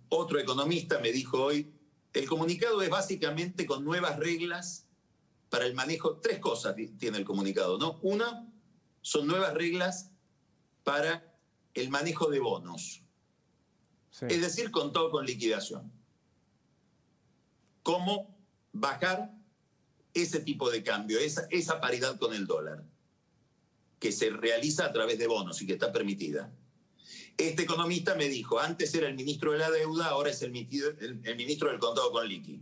otro 0.09 0.39
economista 0.39 0.99
me 0.99 1.11
dijo 1.11 1.43
hoy, 1.43 1.73
el 2.13 2.27
comunicado 2.27 2.81
es 2.81 2.89
básicamente 2.89 3.65
con 3.65 3.85
nuevas 3.85 4.17
reglas 4.17 4.87
para 5.49 5.65
el 5.65 5.73
manejo, 5.73 6.17
tres 6.17 6.39
cosas 6.39 6.75
tiene 6.97 7.17
el 7.17 7.25
comunicado, 7.25 7.77
¿no? 7.77 7.99
Una, 8.01 8.47
son 9.01 9.27
nuevas 9.27 9.53
reglas 9.53 10.11
para 10.83 11.35
el 11.73 11.89
manejo 11.89 12.29
de 12.29 12.39
bonos, 12.39 13.03
es 14.21 14.41
decir, 14.41 14.71
con 14.71 14.91
todo 14.91 15.09
con 15.11 15.25
liquidación. 15.25 15.91
¿Cómo 17.83 18.37
bajar 18.73 19.33
ese 20.13 20.41
tipo 20.41 20.69
de 20.69 20.83
cambio, 20.83 21.19
esa, 21.19 21.47
esa 21.49 21.79
paridad 21.79 22.17
con 22.19 22.33
el 22.33 22.45
dólar, 22.45 22.83
que 23.99 24.11
se 24.11 24.29
realiza 24.29 24.85
a 24.85 24.91
través 24.91 25.17
de 25.17 25.27
bonos 25.27 25.61
y 25.61 25.67
que 25.67 25.73
está 25.73 25.91
permitida? 25.91 26.51
Este 27.37 27.63
economista 27.63 28.15
me 28.15 28.27
dijo, 28.27 28.59
antes 28.59 28.93
era 28.93 29.07
el 29.07 29.15
ministro 29.15 29.51
de 29.51 29.59
la 29.59 29.71
deuda, 29.71 30.07
ahora 30.07 30.29
es 30.29 30.41
el, 30.41 30.51
ministro 30.51 31.69
del 31.69 31.79
contado 31.79 32.11
con 32.11 32.27
liqui. 32.27 32.61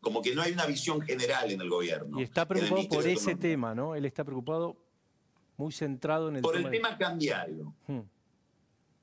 Como 0.00 0.20
que 0.20 0.34
no 0.34 0.42
hay 0.42 0.52
una 0.52 0.66
visión 0.66 1.00
general 1.00 1.50
en 1.50 1.60
el 1.60 1.70
gobierno. 1.70 2.18
Y 2.18 2.24
está 2.24 2.46
preocupado 2.46 2.88
por 2.88 3.06
ese 3.06 3.36
tema, 3.36 3.74
¿no? 3.74 3.94
Él 3.94 4.04
está 4.04 4.24
preocupado, 4.24 4.76
muy 5.56 5.72
centrado 5.72 6.28
en 6.28 6.36
el 6.36 6.42
por 6.42 6.54
tema. 6.54 6.68
Por 6.68 6.74
el 6.74 6.80
tema 6.82 6.98
cambiario. 6.98 7.74
Hmm. 7.86 8.00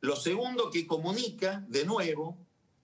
Lo 0.01 0.15
segundo 0.15 0.69
que 0.69 0.85
comunica, 0.85 1.65
de 1.67 1.85
nuevo, 1.85 2.37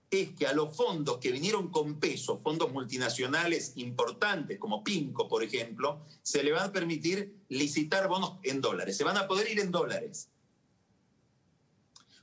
es 0.09 0.31
que 0.31 0.47
a 0.47 0.53
los 0.53 0.75
fondos 0.75 1.17
que 1.17 1.31
vinieron 1.31 1.69
con 1.69 1.99
peso, 1.99 2.39
fondos 2.39 2.71
multinacionales 2.71 3.73
importantes 3.77 4.59
como 4.59 4.83
PIMCO, 4.83 5.27
por 5.27 5.43
ejemplo, 5.43 6.01
se 6.21 6.43
le 6.43 6.51
va 6.51 6.65
a 6.65 6.71
permitir 6.71 7.35
licitar 7.49 8.07
bonos 8.07 8.39
en 8.43 8.61
dólares. 8.61 8.95
Se 8.97 9.03
van 9.03 9.17
a 9.17 9.27
poder 9.27 9.49
ir 9.51 9.59
en 9.59 9.71
dólares. 9.71 10.29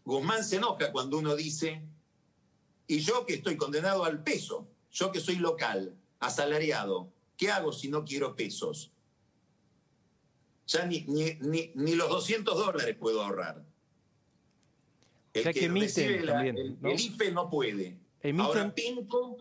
Guzmán 0.04 0.44
se 0.44 0.56
enoja 0.56 0.92
cuando 0.92 1.18
uno 1.18 1.36
dice, 1.36 1.82
y 2.86 3.00
yo 3.00 3.24
que 3.26 3.34
estoy 3.34 3.56
condenado 3.56 4.04
al 4.04 4.22
peso, 4.22 4.68
yo 4.90 5.12
que 5.12 5.20
soy 5.20 5.36
local, 5.36 5.96
asalariado, 6.20 7.12
¿qué 7.36 7.50
hago 7.50 7.72
si 7.72 7.88
no 7.88 8.04
quiero 8.04 8.34
pesos? 8.34 8.92
Ya 10.66 10.86
ni, 10.86 11.04
ni, 11.06 11.94
los 11.94 12.08
200 12.08 12.56
dólares 12.56 12.96
puedo 12.98 13.22
ahorrar. 13.22 13.64
El 15.34 15.52
que, 15.52 15.64
emiten 15.64 16.26
también, 16.26 16.78
el, 16.82 17.00
IFE 17.00 17.32
no 17.32 17.48
puede. 17.48 17.96
Ahora 18.38 18.74
Pinco 18.74 19.38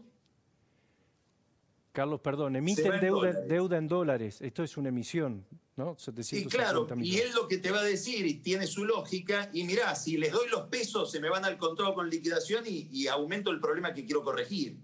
Carlos, 1.92 2.22
perdón, 2.22 2.56
emiten 2.56 3.00
deuda, 3.48 3.78
en 3.78 3.88
dólares. 3.88 4.42
Esto 4.42 4.64
es 4.64 4.78
una 4.78 4.90
emisión, 4.90 5.46
¿no? 5.76 5.98
y 6.32 6.46
claro, 6.46 6.88
y 7.02 7.18
él 7.18 7.32
lo 7.36 7.50
que 7.50 7.58
te 7.58 7.70
va 7.70 7.80
a 7.80 7.84
decir, 7.84 8.26
y 8.26 8.36
tiene 8.36 8.66
su 8.66 8.86
lógica, 8.86 9.50
y 9.54 9.66
mirá, 9.66 9.94
si 9.96 10.16
les 10.16 10.32
doy 10.32 10.48
los 10.50 10.68
pesos, 10.70 11.12
se 11.12 11.20
me 11.20 11.30
van 11.30 11.44
al 11.44 11.58
control 11.58 11.94
con 11.94 12.10
liquidación 12.10 12.64
y, 12.66 13.08
aumento 13.08 13.52
el 13.52 13.60
problema 13.60 13.94
que 13.94 14.06
quiero 14.06 14.24
corregir. 14.24 14.78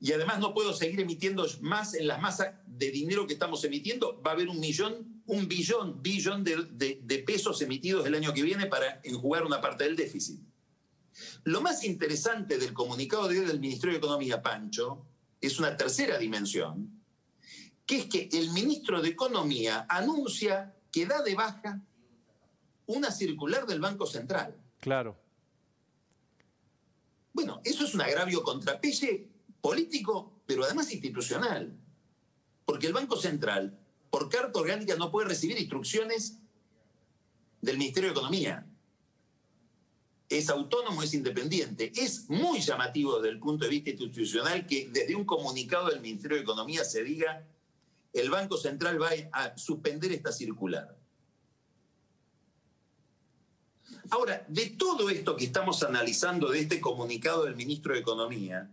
Y 0.00 0.12
además 0.12 0.40
no 0.40 0.52
puedo 0.52 0.72
seguir 0.72 0.98
emitiendo 0.98 1.46
más 1.60 1.94
en 1.94 2.08
las 2.08 2.20
masas 2.20 2.56
de 2.66 2.90
dinero 2.90 3.28
que 3.28 3.34
estamos 3.34 3.62
emitiendo. 3.62 4.20
Va 4.20 4.32
a 4.32 4.34
haber 4.34 4.48
un 4.48 4.58
millón, 4.58 5.22
un 5.26 5.46
billón, 5.46 6.02
billón 6.02 6.42
de, 6.42 6.56
de 7.00 7.18
pesos 7.20 7.62
emitidos 7.62 8.04
el 8.04 8.16
año 8.16 8.34
que 8.34 8.42
viene 8.42 8.66
para 8.66 9.00
enjugar 9.04 9.44
una 9.44 9.60
parte 9.60 9.84
del 9.84 9.94
déficit. 9.94 10.40
Lo 11.44 11.60
más 11.60 11.84
interesante 11.84 12.58
del 12.58 12.72
comunicado 12.72 13.28
de 13.28 13.40
hoy 13.40 13.46
del 13.46 13.60
Ministerio 13.60 13.94
de 13.94 13.98
Economía, 13.98 14.42
Pancho, 14.42 15.06
es 15.40 15.58
una 15.58 15.76
tercera 15.76 16.18
dimensión, 16.18 17.02
que 17.84 17.98
es 17.98 18.06
que 18.06 18.28
el 18.32 18.50
ministro 18.52 19.02
de 19.02 19.10
Economía 19.10 19.86
anuncia 19.88 20.76
que 20.90 21.06
da 21.06 21.22
de 21.22 21.34
baja 21.34 21.82
una 22.86 23.10
circular 23.10 23.66
del 23.66 23.80
Banco 23.80 24.06
Central. 24.06 24.56
Claro. 24.80 25.18
Bueno, 27.32 27.60
eso 27.64 27.84
es 27.84 27.94
un 27.94 28.02
agravio 28.02 28.42
contrapelle 28.42 29.28
político, 29.60 30.42
pero 30.46 30.64
además 30.64 30.92
institucional. 30.92 31.76
Porque 32.64 32.86
el 32.86 32.92
Banco 32.92 33.16
Central, 33.16 33.78
por 34.10 34.28
carta 34.28 34.60
orgánica, 34.60 34.96
no 34.96 35.10
puede 35.10 35.28
recibir 35.28 35.58
instrucciones 35.58 36.38
del 37.60 37.78
Ministerio 37.78 38.10
de 38.10 38.18
Economía 38.18 38.66
es 40.38 40.48
autónomo, 40.48 41.02
es 41.02 41.14
independiente. 41.14 41.92
Es 41.94 42.28
muy 42.30 42.60
llamativo 42.60 43.16
desde 43.16 43.30
el 43.30 43.38
punto 43.38 43.64
de 43.64 43.70
vista 43.70 43.90
institucional 43.90 44.66
que 44.66 44.88
desde 44.90 45.14
un 45.14 45.24
comunicado 45.24 45.88
del 45.88 46.00
Ministerio 46.00 46.36
de 46.36 46.42
Economía 46.42 46.84
se 46.84 47.04
diga 47.04 47.46
el 48.12 48.30
Banco 48.30 48.56
Central 48.56 49.00
va 49.00 49.10
a 49.32 49.56
suspender 49.56 50.12
esta 50.12 50.32
circular. 50.32 50.96
Ahora, 54.10 54.44
de 54.48 54.66
todo 54.70 55.08
esto 55.08 55.36
que 55.36 55.44
estamos 55.44 55.82
analizando 55.82 56.50
de 56.50 56.60
este 56.60 56.80
comunicado 56.80 57.44
del 57.44 57.56
ministro 57.56 57.94
de 57.94 58.00
Economía, 58.00 58.70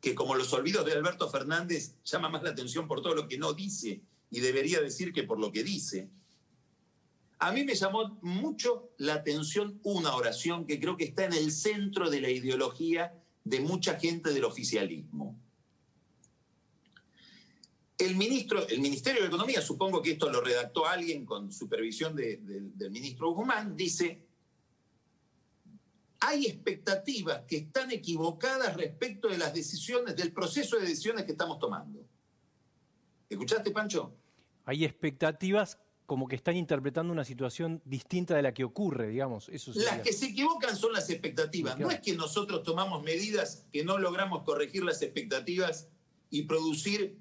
que 0.00 0.14
como 0.14 0.34
los 0.34 0.52
olvidos 0.52 0.84
de 0.84 0.92
Alberto 0.92 1.28
Fernández 1.28 1.94
llama 2.04 2.28
más 2.28 2.42
la 2.42 2.50
atención 2.50 2.88
por 2.88 3.02
todo 3.02 3.14
lo 3.14 3.28
que 3.28 3.38
no 3.38 3.52
dice 3.52 4.02
y 4.30 4.40
debería 4.40 4.80
decir 4.80 5.12
que 5.12 5.24
por 5.24 5.38
lo 5.38 5.52
que 5.52 5.62
dice, 5.62 6.10
a 7.40 7.52
mí 7.52 7.64
me 7.64 7.74
llamó 7.74 8.18
mucho 8.20 8.90
la 8.98 9.14
atención 9.14 9.80
una 9.82 10.14
oración 10.14 10.66
que 10.66 10.78
creo 10.78 10.98
que 10.98 11.04
está 11.04 11.24
en 11.24 11.32
el 11.32 11.50
centro 11.50 12.10
de 12.10 12.20
la 12.20 12.28
ideología 12.28 13.14
de 13.44 13.60
mucha 13.60 13.98
gente 13.98 14.34
del 14.34 14.44
oficialismo. 14.44 15.40
El, 17.96 18.16
ministro, 18.16 18.68
el 18.68 18.80
Ministerio 18.80 19.22
de 19.22 19.28
Economía, 19.28 19.62
supongo 19.62 20.02
que 20.02 20.12
esto 20.12 20.30
lo 20.30 20.42
redactó 20.42 20.86
alguien 20.86 21.24
con 21.24 21.50
supervisión 21.50 22.14
del 22.14 22.90
ministro 22.90 23.30
Guzmán, 23.32 23.74
dice, 23.74 24.26
hay 26.20 26.44
expectativas 26.44 27.44
que 27.48 27.56
están 27.56 27.90
equivocadas 27.90 28.76
respecto 28.76 29.28
de 29.28 29.38
las 29.38 29.54
decisiones, 29.54 30.14
del 30.14 30.32
proceso 30.32 30.76
de 30.76 30.82
decisiones 30.82 31.24
que 31.24 31.32
estamos 31.32 31.58
tomando. 31.58 32.04
¿Escuchaste, 33.30 33.70
Pancho? 33.70 34.14
Hay 34.66 34.84
expectativas 34.84 35.78
como 36.10 36.26
que 36.26 36.34
están 36.34 36.56
interpretando 36.56 37.12
una 37.12 37.24
situación 37.24 37.80
distinta 37.84 38.34
de 38.34 38.42
la 38.42 38.52
que 38.52 38.64
ocurre, 38.64 39.06
digamos. 39.10 39.48
Eso 39.48 39.70
las 39.76 40.00
que 40.00 40.12
se 40.12 40.26
equivocan 40.26 40.76
son 40.76 40.92
las 40.92 41.08
expectativas. 41.08 41.78
No 41.78 41.88
es 41.88 42.00
que 42.00 42.16
nosotros 42.16 42.64
tomamos 42.64 43.04
medidas 43.04 43.64
que 43.72 43.84
no 43.84 43.96
logramos 43.96 44.42
corregir 44.42 44.82
las 44.82 45.02
expectativas 45.02 45.86
y 46.28 46.42
producir 46.42 47.16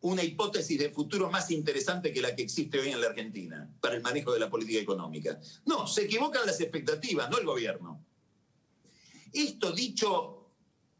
una 0.00 0.24
hipótesis 0.24 0.76
de 0.76 0.90
futuro 0.90 1.30
más 1.30 1.52
interesante 1.52 2.12
que 2.12 2.20
la 2.20 2.34
que 2.34 2.42
existe 2.42 2.80
hoy 2.80 2.88
en 2.88 3.00
la 3.00 3.06
Argentina 3.06 3.72
para 3.80 3.94
el 3.94 4.02
manejo 4.02 4.32
de 4.32 4.40
la 4.40 4.50
política 4.50 4.80
económica. 4.80 5.38
No, 5.64 5.86
se 5.86 6.02
equivocan 6.06 6.44
las 6.44 6.60
expectativas, 6.60 7.30
no 7.30 7.38
el 7.38 7.46
gobierno. 7.46 8.04
Esto 9.32 9.70
dicho 9.70 10.50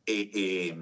eh, 0.06 0.30
eh, 0.32 0.78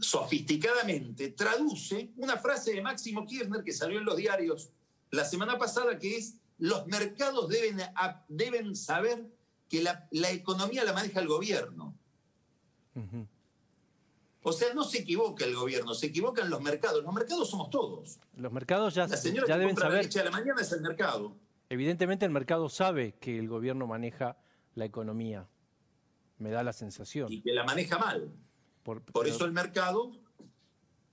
sofisticadamente 0.00 1.32
traduce 1.32 2.12
una 2.16 2.38
frase 2.38 2.72
de 2.72 2.80
Máximo 2.80 3.26
Kirchner 3.26 3.62
que 3.62 3.74
salió 3.74 3.98
en 3.98 4.06
los 4.06 4.16
diarios 4.16 4.70
la 5.16 5.24
semana 5.24 5.58
pasada 5.58 5.98
que 5.98 6.16
es 6.16 6.36
los 6.58 6.86
mercados 6.86 7.48
deben, 7.48 7.80
deben 8.28 8.76
saber 8.76 9.26
que 9.68 9.82
la, 9.82 10.30
economía 10.30 10.84
la 10.84 10.92
maneja 10.92 11.20
el 11.20 11.28
gobierno. 11.28 11.96
O 14.42 14.52
sea, 14.52 14.72
no 14.74 14.84
se 14.84 14.98
equivoca 14.98 15.44
el 15.44 15.56
gobierno, 15.56 15.92
se 15.92 16.06
equivocan 16.06 16.48
los 16.48 16.60
mercados. 16.60 17.02
Los 17.02 17.12
mercados 17.12 17.50
somos 17.50 17.68
todos. 17.68 18.20
Los 18.36 18.52
mercados 18.52 18.94
ya, 18.94 19.08
la 19.08 19.16
señora 19.16 19.46
ya 19.48 19.54
que 19.54 19.58
deben 19.58 19.74
compra 19.74 19.86
saber. 19.86 19.96
La 19.98 20.02
leche 20.04 20.20
a 20.20 20.24
la 20.24 20.30
mañana 20.30 20.60
es 20.60 20.70
el 20.70 20.82
mercado. 20.82 21.36
Evidentemente 21.68 22.24
el 22.24 22.30
mercado 22.30 22.68
sabe 22.68 23.16
que 23.18 23.38
el 23.38 23.48
gobierno 23.48 23.86
maneja 23.86 24.38
la 24.76 24.84
economía. 24.84 25.48
Me 26.38 26.50
da 26.50 26.62
la 26.62 26.72
sensación. 26.72 27.32
Y 27.32 27.40
que 27.40 27.52
la 27.52 27.64
maneja 27.64 27.98
mal. 27.98 28.32
Por, 28.84 29.26
eso 29.26 29.44
el 29.44 29.52
mercado 29.52 30.12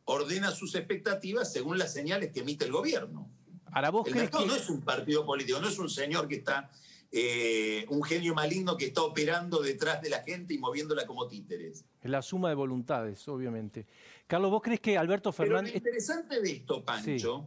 ordena 0.05 0.51
sus 0.51 0.75
expectativas 0.75 1.51
según 1.51 1.79
las 1.79 1.91
señales 1.91 2.31
que 2.31 2.41
emite 2.41 2.65
el 2.65 2.71
gobierno. 2.71 3.31
Ahora, 3.73 3.89
¿vos 3.89 4.07
el 4.07 4.15
mercado 4.15 4.45
no 4.45 4.55
es 4.55 4.69
un 4.69 4.81
partido 4.81 5.25
político, 5.25 5.59
no 5.59 5.67
es 5.67 5.79
un 5.79 5.89
señor 5.89 6.27
que 6.27 6.35
está 6.35 6.69
eh, 7.15 7.85
un 7.89 8.01
genio 8.01 8.33
maligno 8.33 8.75
que 8.75 8.85
está 8.85 9.03
operando 9.03 9.61
detrás 9.61 10.01
de 10.01 10.09
la 10.09 10.23
gente 10.23 10.55
y 10.55 10.57
moviéndola 10.57 11.05
como 11.05 11.27
títeres. 11.27 11.85
Es 12.01 12.09
la 12.09 12.23
suma 12.23 12.49
de 12.49 12.55
voluntades, 12.55 13.27
obviamente. 13.27 13.85
Carlos, 14.25 14.49
¿vos 14.49 14.63
crees 14.63 14.79
que 14.79 14.97
Alberto 14.97 15.31
Fernández... 15.31 15.73
lo 15.73 15.77
interesante 15.77 16.41
de 16.41 16.51
esto, 16.51 16.83
Pancho, 16.83 17.45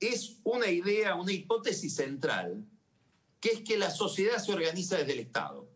es 0.00 0.40
una 0.42 0.66
idea, 0.66 1.14
una 1.14 1.30
hipótesis 1.30 1.94
central, 1.94 2.64
que 3.38 3.50
es 3.50 3.60
que 3.60 3.76
la 3.76 3.92
sociedad 3.92 4.38
se 4.38 4.52
organiza 4.52 4.96
desde 4.96 5.12
el 5.12 5.20
Estado. 5.20 5.68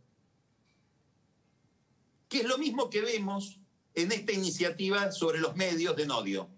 Que 2.29 2.39
es 2.39 2.45
lo 2.45 2.59
mismo 2.59 2.91
que 2.91 3.03
vemos 3.03 3.61
en 3.95 4.11
esta 4.11 4.33
iniciativa 4.33 5.13
sobre 5.13 5.39
los 5.39 5.55
medios 5.55 5.95
de 5.95 6.07
Nodio. 6.07 6.49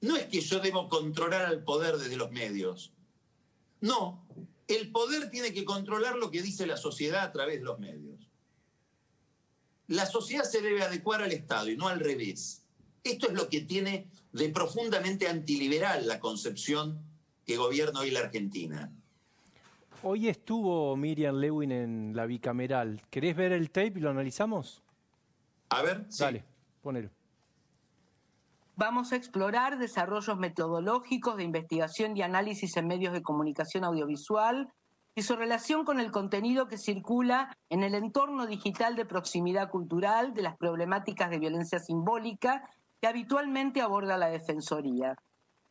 No 0.00 0.16
es 0.16 0.26
que 0.26 0.40
yo 0.40 0.60
debo 0.60 0.88
controlar 0.88 1.44
al 1.44 1.62
poder 1.62 1.96
desde 1.96 2.16
los 2.16 2.30
medios. 2.30 2.92
No, 3.80 4.26
el 4.68 4.90
poder 4.90 5.30
tiene 5.30 5.52
que 5.52 5.64
controlar 5.64 6.16
lo 6.16 6.30
que 6.30 6.42
dice 6.42 6.66
la 6.66 6.76
sociedad 6.76 7.22
a 7.22 7.32
través 7.32 7.58
de 7.58 7.64
los 7.64 7.78
medios. 7.78 8.30
La 9.88 10.06
sociedad 10.06 10.44
se 10.44 10.62
debe 10.62 10.82
adecuar 10.82 11.22
al 11.22 11.32
Estado 11.32 11.68
y 11.68 11.76
no 11.76 11.88
al 11.88 12.00
revés. 12.00 12.62
Esto 13.02 13.28
es 13.28 13.34
lo 13.34 13.48
que 13.48 13.62
tiene 13.62 14.06
de 14.32 14.48
profundamente 14.50 15.28
antiliberal 15.28 16.06
la 16.06 16.20
concepción 16.20 17.02
que 17.44 17.56
gobierna 17.56 18.00
hoy 18.00 18.10
la 18.10 18.20
Argentina. 18.20 18.92
Hoy 20.02 20.28
estuvo 20.28 20.96
Miriam 20.96 21.36
Lewin 21.36 21.72
en 21.72 22.12
la 22.14 22.26
bicameral. 22.26 23.02
¿Querés 23.10 23.36
ver 23.36 23.52
el 23.52 23.70
tape 23.70 23.94
y 23.96 24.00
lo 24.00 24.10
analizamos? 24.10 24.82
A 25.70 25.82
ver, 25.82 26.06
Dale, 26.16 26.44
ponelo. 26.82 27.10
Vamos 28.80 29.12
a 29.12 29.16
explorar 29.16 29.76
desarrollos 29.76 30.38
metodológicos 30.38 31.36
de 31.36 31.44
investigación 31.44 32.16
y 32.16 32.22
análisis 32.22 32.78
en 32.78 32.86
medios 32.86 33.12
de 33.12 33.20
comunicación 33.20 33.84
audiovisual 33.84 34.72
y 35.14 35.20
su 35.20 35.36
relación 35.36 35.84
con 35.84 36.00
el 36.00 36.10
contenido 36.10 36.66
que 36.66 36.78
circula 36.78 37.54
en 37.68 37.82
el 37.82 37.94
entorno 37.94 38.46
digital 38.46 38.96
de 38.96 39.04
proximidad 39.04 39.68
cultural 39.68 40.32
de 40.32 40.40
las 40.40 40.56
problemáticas 40.56 41.28
de 41.28 41.38
violencia 41.38 41.78
simbólica 41.78 42.70
que 43.02 43.06
habitualmente 43.06 43.82
aborda 43.82 44.16
la 44.16 44.30
Defensoría. 44.30 45.14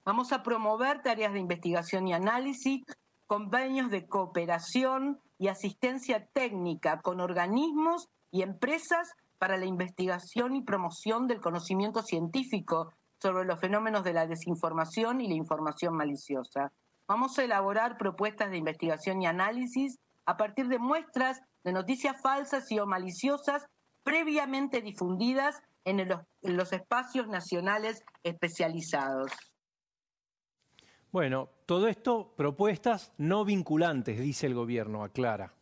Vamos 0.06 0.32
a 0.32 0.44
promover 0.44 1.02
tareas 1.02 1.34
de 1.34 1.40
investigación 1.40 2.08
y 2.08 2.14
análisis, 2.14 2.84
convenios 3.26 3.90
de 3.90 4.06
cooperación 4.06 5.20
y 5.40 5.48
asistencia 5.48 6.28
técnica 6.28 7.02
con 7.02 7.22
organismos 7.22 8.08
y 8.30 8.44
empresas 8.44 9.16
para 9.40 9.58
la 9.58 9.66
investigación 9.66 10.56
y 10.56 10.62
promoción 10.62 11.26
del 11.26 11.42
conocimiento 11.42 12.04
científico 12.04 12.94
sobre 13.22 13.46
los 13.46 13.60
fenómenos 13.60 14.04
de 14.04 14.14
la 14.14 14.28
desinformación 14.28 15.22
y 15.22 15.28
la 15.28 15.36
información 15.36 15.96
maliciosa. 15.96 16.72
Vamos 17.08 17.38
a 17.38 17.44
elaborar 17.44 17.98
propuestas 17.98 18.52
de 18.52 18.58
investigación 18.58 19.22
y 19.22 19.28
análisis 19.28 19.98
a 20.26 20.38
partir 20.38 20.68
de 20.68 20.80
muestras 20.80 21.42
de 21.64 21.74
noticias 21.74 22.22
falsas 22.22 22.72
y 22.72 22.80
o 22.80 22.86
maliciosas 22.86 23.66
previamente 24.04 24.82
difundidas 24.82 25.62
en, 25.86 26.00
en 26.00 26.58
los 26.58 26.72
espacios 26.72 27.28
nacionales 27.28 28.04
especializados. 28.24 29.32
Bueno, 31.12 31.50
todo 31.66 31.88
esto 31.88 32.34
propuestas 32.38 33.12
no 33.18 33.44
vinculantes, 33.44 34.20
dice 34.20 34.46
el 34.46 34.54
gobierno, 34.54 35.04
aclara. 35.04 35.54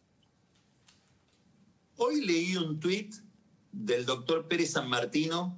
Hoy 1.95 2.25
leí 2.25 2.57
un 2.57 2.79
tuit 2.79 3.15
del 3.71 4.05
doctor 4.05 4.47
Pérez 4.47 4.73
San 4.73 4.89
Martino 4.89 5.57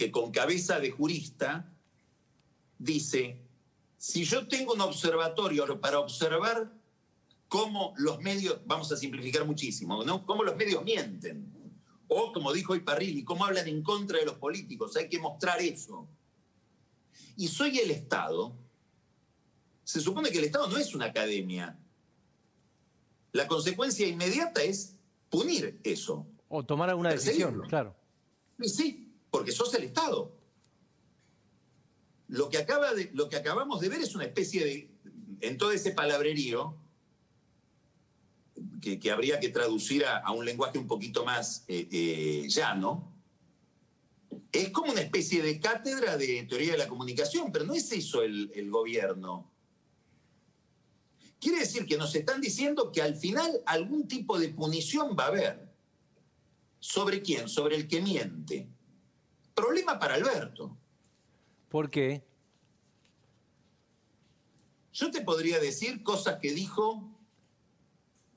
que 0.00 0.10
con 0.10 0.32
cabeza 0.32 0.80
de 0.80 0.90
jurista 0.90 1.70
dice, 2.78 3.38
si 3.98 4.24
yo 4.24 4.48
tengo 4.48 4.72
un 4.72 4.80
observatorio 4.80 5.78
para 5.78 5.98
observar 5.98 6.72
cómo 7.48 7.92
los 7.98 8.18
medios, 8.20 8.60
vamos 8.64 8.90
a 8.92 8.96
simplificar 8.96 9.44
muchísimo, 9.44 10.02
¿no? 10.02 10.24
cómo 10.24 10.42
los 10.42 10.56
medios 10.56 10.82
mienten, 10.84 11.52
o 12.08 12.32
como 12.32 12.50
dijo 12.54 12.74
Iparrilli, 12.74 13.24
cómo 13.24 13.44
hablan 13.44 13.68
en 13.68 13.82
contra 13.82 14.18
de 14.18 14.24
los 14.24 14.36
políticos, 14.36 14.96
hay 14.96 15.10
que 15.10 15.18
mostrar 15.18 15.60
eso. 15.60 16.08
Y 17.36 17.48
soy 17.48 17.78
el 17.78 17.90
Estado, 17.90 18.56
se 19.84 20.00
supone 20.00 20.30
que 20.30 20.38
el 20.38 20.44
Estado 20.44 20.66
no 20.68 20.78
es 20.78 20.94
una 20.94 21.04
academia. 21.04 21.78
La 23.32 23.46
consecuencia 23.46 24.06
inmediata 24.06 24.62
es 24.62 24.96
punir 25.28 25.78
eso. 25.84 26.26
O 26.48 26.64
tomar 26.64 26.88
alguna 26.88 27.10
decisión, 27.10 27.60
claro. 27.68 27.94
Y 28.58 28.68
sí, 28.70 29.09
porque 29.30 29.52
sos 29.52 29.72
el 29.74 29.84
Estado. 29.84 30.32
Lo 32.28 32.48
que, 32.48 32.58
acaba 32.58 32.94
de, 32.94 33.10
lo 33.12 33.28
que 33.28 33.36
acabamos 33.36 33.80
de 33.80 33.88
ver 33.88 34.00
es 34.00 34.14
una 34.14 34.24
especie 34.24 34.64
de, 34.64 34.90
en 35.40 35.58
todo 35.58 35.72
ese 35.72 35.92
palabrerío, 35.92 36.76
que, 38.80 39.10
habría 39.10 39.40
que 39.40 39.48
traducir 39.48 40.04
a, 40.04 40.30
un 40.32 40.44
lenguaje 40.44 40.78
un 40.78 40.86
poquito 40.86 41.24
más 41.24 41.64
eh, 41.68 41.88
eh, 41.90 42.48
llano, 42.48 43.12
es 44.52 44.70
como 44.70 44.92
una 44.92 45.00
especie 45.00 45.42
de 45.42 45.60
cátedra 45.60 46.16
de 46.16 46.44
teoría 46.44 46.72
de 46.72 46.78
la 46.78 46.88
comunicación, 46.88 47.52
pero 47.52 47.64
no 47.64 47.74
es 47.74 47.90
eso 47.92 48.22
el, 48.22 48.50
el 48.54 48.70
gobierno. 48.70 49.50
Quiere 51.40 51.60
decir 51.60 51.86
que 51.86 51.96
nos 51.96 52.14
están 52.14 52.40
diciendo 52.40 52.92
que 52.92 53.00
al 53.00 53.16
final 53.16 53.62
algún 53.66 54.06
tipo 54.06 54.38
de 54.38 54.50
punición 54.50 55.16
va 55.18 55.24
a 55.24 55.28
haber. 55.28 55.70
¿Sobre 56.80 57.22
quién? 57.22 57.48
Sobre 57.48 57.76
el 57.76 57.88
que 57.88 58.00
miente. 58.00 58.68
Problema 59.60 59.98
para 59.98 60.14
Alberto. 60.14 60.74
¿Por 61.68 61.90
qué? 61.90 62.24
Yo 64.94 65.10
te 65.10 65.20
podría 65.20 65.58
decir 65.58 66.02
cosas 66.02 66.38
que 66.40 66.52
dijo 66.52 67.06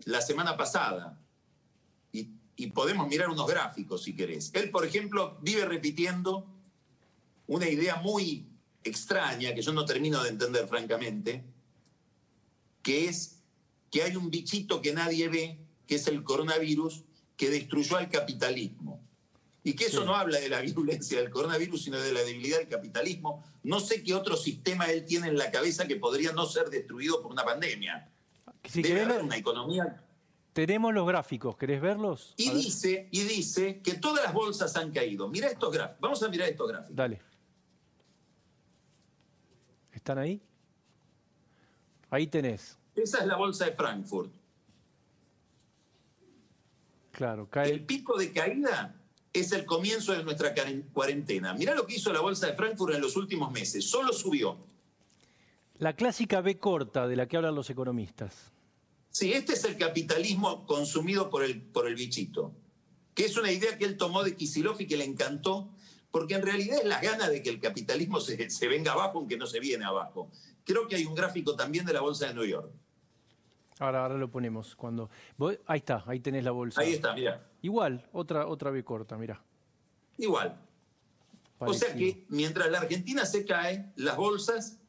la 0.03 0.21
semana 0.21 0.57
pasada. 0.57 1.17
Y, 2.11 2.67
podemos 2.67 3.07
mirar 3.07 3.29
unos 3.29 3.47
gráficos 3.47 4.03
si 4.03 4.15
querés. 4.15 4.51
Él, 4.53 4.69
por 4.69 4.85
ejemplo, 4.85 5.37
vive 5.41 5.65
repitiendo 5.65 6.45
una 7.47 7.69
idea 7.69 7.95
muy 7.95 8.45
extraña 8.83 9.53
que 9.53 9.61
yo 9.61 9.71
no 9.71 9.85
termino 9.85 10.21
de 10.23 10.29
entender 10.29 10.67
francamente, 10.67 11.43
que 12.81 13.07
es 13.07 13.41
que 13.89 14.03
hay 14.03 14.15
un 14.17 14.29
bichito 14.29 14.81
que 14.81 14.93
nadie 14.93 15.29
ve, 15.29 15.57
que 15.87 15.95
es 15.95 16.07
el 16.07 16.23
coronavirus, 16.23 17.05
que 17.37 17.49
destruyó 17.49 17.97
al 17.97 18.09
capitalismo. 18.09 18.92
Y 19.63 19.75
que 19.75 19.85
eso 19.85 20.03
no 20.03 20.15
habla 20.15 20.39
de 20.39 20.49
la 20.49 20.61
virulencia 20.61 21.19
del 21.19 21.29
coronavirus, 21.29 21.83
sino 21.83 21.99
de 21.99 22.11
la 22.11 22.21
debilidad 22.21 22.59
del 22.59 22.67
capitalismo. 22.67 23.43
No 23.63 23.79
sé 23.79 24.03
qué 24.03 24.13
otro 24.13 24.35
sistema 24.35 24.85
él 24.85 25.05
tiene 25.05 25.27
en 25.27 25.37
la 25.37 25.51
cabeza 25.51 25.87
que 25.87 25.95
podría 25.95 26.33
no 26.33 26.45
ser 26.45 26.69
destruido 26.69 27.21
por 27.21 27.31
una 27.31 27.45
pandemia. 27.45 28.09
Si 28.63 28.81
Debe 28.81 29.03
haber 29.03 29.21
una 29.21 29.37
economía. 29.37 30.03
Tenemos 30.53 30.93
los 30.93 31.07
gráficos, 31.07 31.57
¿querés 31.57 31.81
verlos? 31.81 32.33
Y 32.37 32.51
dice, 32.51 33.07
y 33.11 33.21
dice 33.21 33.81
que 33.81 33.95
todas 33.95 34.23
las 34.23 34.33
bolsas 34.33 34.75
han 34.75 34.91
caído. 34.91 35.27
Mira 35.27 35.47
estos 35.47 35.73
gráficos. 35.73 35.99
Vamos 35.99 36.21
a 36.21 36.29
mirar 36.29 36.49
estos 36.49 36.69
gráficos. 36.69 36.95
Dale. 36.95 37.21
¿Están 39.91 40.19
ahí? 40.19 40.41
Ahí 42.09 42.27
tenés. 42.27 42.77
Esa 42.95 43.19
es 43.19 43.25
la 43.25 43.35
bolsa 43.35 43.65
de 43.65 43.71
Frankfurt. 43.71 44.31
Claro, 47.11 47.49
cae. 47.49 47.71
El 47.71 47.85
pico 47.85 48.17
de 48.17 48.31
caída 48.31 48.95
es 49.33 49.51
el 49.51 49.65
comienzo 49.65 50.13
de 50.13 50.23
nuestra 50.23 50.53
cuarentena. 50.93 51.53
Mirá 51.55 51.73
lo 51.73 51.87
que 51.87 51.95
hizo 51.95 52.13
la 52.13 52.21
bolsa 52.21 52.47
de 52.47 52.53
Frankfurt 52.53 52.93
en 52.93 53.01
los 53.01 53.17
últimos 53.17 53.51
meses, 53.51 53.89
solo 53.89 54.13
subió. 54.13 54.57
La 55.79 55.95
clásica 55.95 56.41
B 56.41 56.59
corta 56.59 57.07
de 57.07 57.15
la 57.15 57.27
que 57.27 57.37
hablan 57.37 57.55
los 57.55 57.69
economistas. 57.71 58.51
Sí, 59.09 59.33
este 59.33 59.53
es 59.53 59.63
el 59.65 59.77
capitalismo 59.77 60.65
consumido 60.65 61.29
por 61.29 61.43
el, 61.43 61.61
por 61.61 61.87
el 61.87 61.95
bichito, 61.95 62.53
que 63.15 63.25
es 63.25 63.35
una 63.35 63.51
idea 63.51 63.77
que 63.77 63.85
él 63.85 63.97
tomó 63.97 64.23
de 64.23 64.35
Kisilov 64.35 64.79
y 64.79 64.87
que 64.87 64.97
le 64.97 65.03
encantó, 65.03 65.69
porque 66.11 66.35
en 66.35 66.43
realidad 66.43 66.79
es 66.79 66.85
la 66.85 67.01
gana 67.01 67.27
de 67.27 67.41
que 67.41 67.49
el 67.49 67.59
capitalismo 67.59 68.21
se, 68.21 68.49
se 68.51 68.67
venga 68.67 68.93
abajo, 68.93 69.17
aunque 69.17 69.37
no 69.37 69.47
se 69.47 69.59
viene 69.59 69.83
abajo. 69.83 70.29
Creo 70.63 70.87
que 70.87 70.95
hay 70.95 71.05
un 71.05 71.15
gráfico 71.15 71.55
también 71.55 71.85
de 71.85 71.93
la 71.93 72.01
Bolsa 72.01 72.27
de 72.27 72.35
New 72.35 72.45
York. 72.45 72.71
Ahora, 73.83 74.03
ahora 74.03 74.17
lo 74.17 74.31
ponemos. 74.31 74.75
cuando 74.77 75.09
Ahí 75.65 75.79
está, 75.79 76.03
ahí 76.07 76.21
tenés 76.21 76.45
la 76.45 76.51
bolsa. 76.51 76.79
Ahí 76.79 76.93
está, 76.93 77.13
mira. 77.13 77.45
Igual, 77.61 78.07
otra, 78.13 78.47
otra 78.47 78.71
B 78.71 78.81
corta, 78.83 79.17
mira. 79.17 79.43
Igual. 80.17 80.57
O 81.59 81.73
sea 81.73 81.93
que 81.93 82.25
mientras 82.29 82.71
la 82.71 82.79
Argentina 82.79 83.25
se 83.25 83.45
cae, 83.45 83.91
las 83.97 84.15
bolsas 84.15 84.79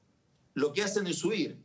lo 0.54 0.72
que 0.72 0.82
hacen 0.82 1.08
es 1.08 1.18
subir. 1.18 1.60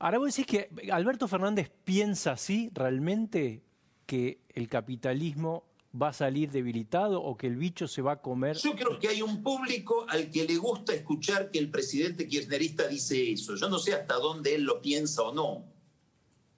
Ahora 0.00 0.18
vos 0.18 0.34
decís 0.34 0.46
que 0.46 0.90
Alberto 0.90 1.28
Fernández 1.28 1.70
piensa 1.84 2.32
así 2.32 2.70
realmente 2.74 3.62
que 4.04 4.40
el 4.48 4.68
capitalismo 4.68 5.64
va 6.00 6.08
a 6.08 6.12
salir 6.12 6.50
debilitado 6.50 7.22
o 7.22 7.36
que 7.36 7.46
el 7.46 7.56
bicho 7.56 7.86
se 7.86 8.02
va 8.02 8.12
a 8.12 8.22
comer. 8.22 8.56
Yo 8.56 8.74
creo 8.74 8.98
que 8.98 9.08
hay 9.08 9.22
un 9.22 9.42
público 9.42 10.04
al 10.08 10.30
que 10.30 10.44
le 10.44 10.56
gusta 10.56 10.94
escuchar 10.94 11.52
que 11.52 11.60
el 11.60 11.70
presidente 11.70 12.26
kirchnerista 12.26 12.88
dice 12.88 13.30
eso. 13.30 13.54
Yo 13.54 13.68
no 13.68 13.78
sé 13.78 13.94
hasta 13.94 14.14
dónde 14.14 14.56
él 14.56 14.64
lo 14.64 14.80
piensa 14.80 15.22
o 15.22 15.32
no. 15.32 15.71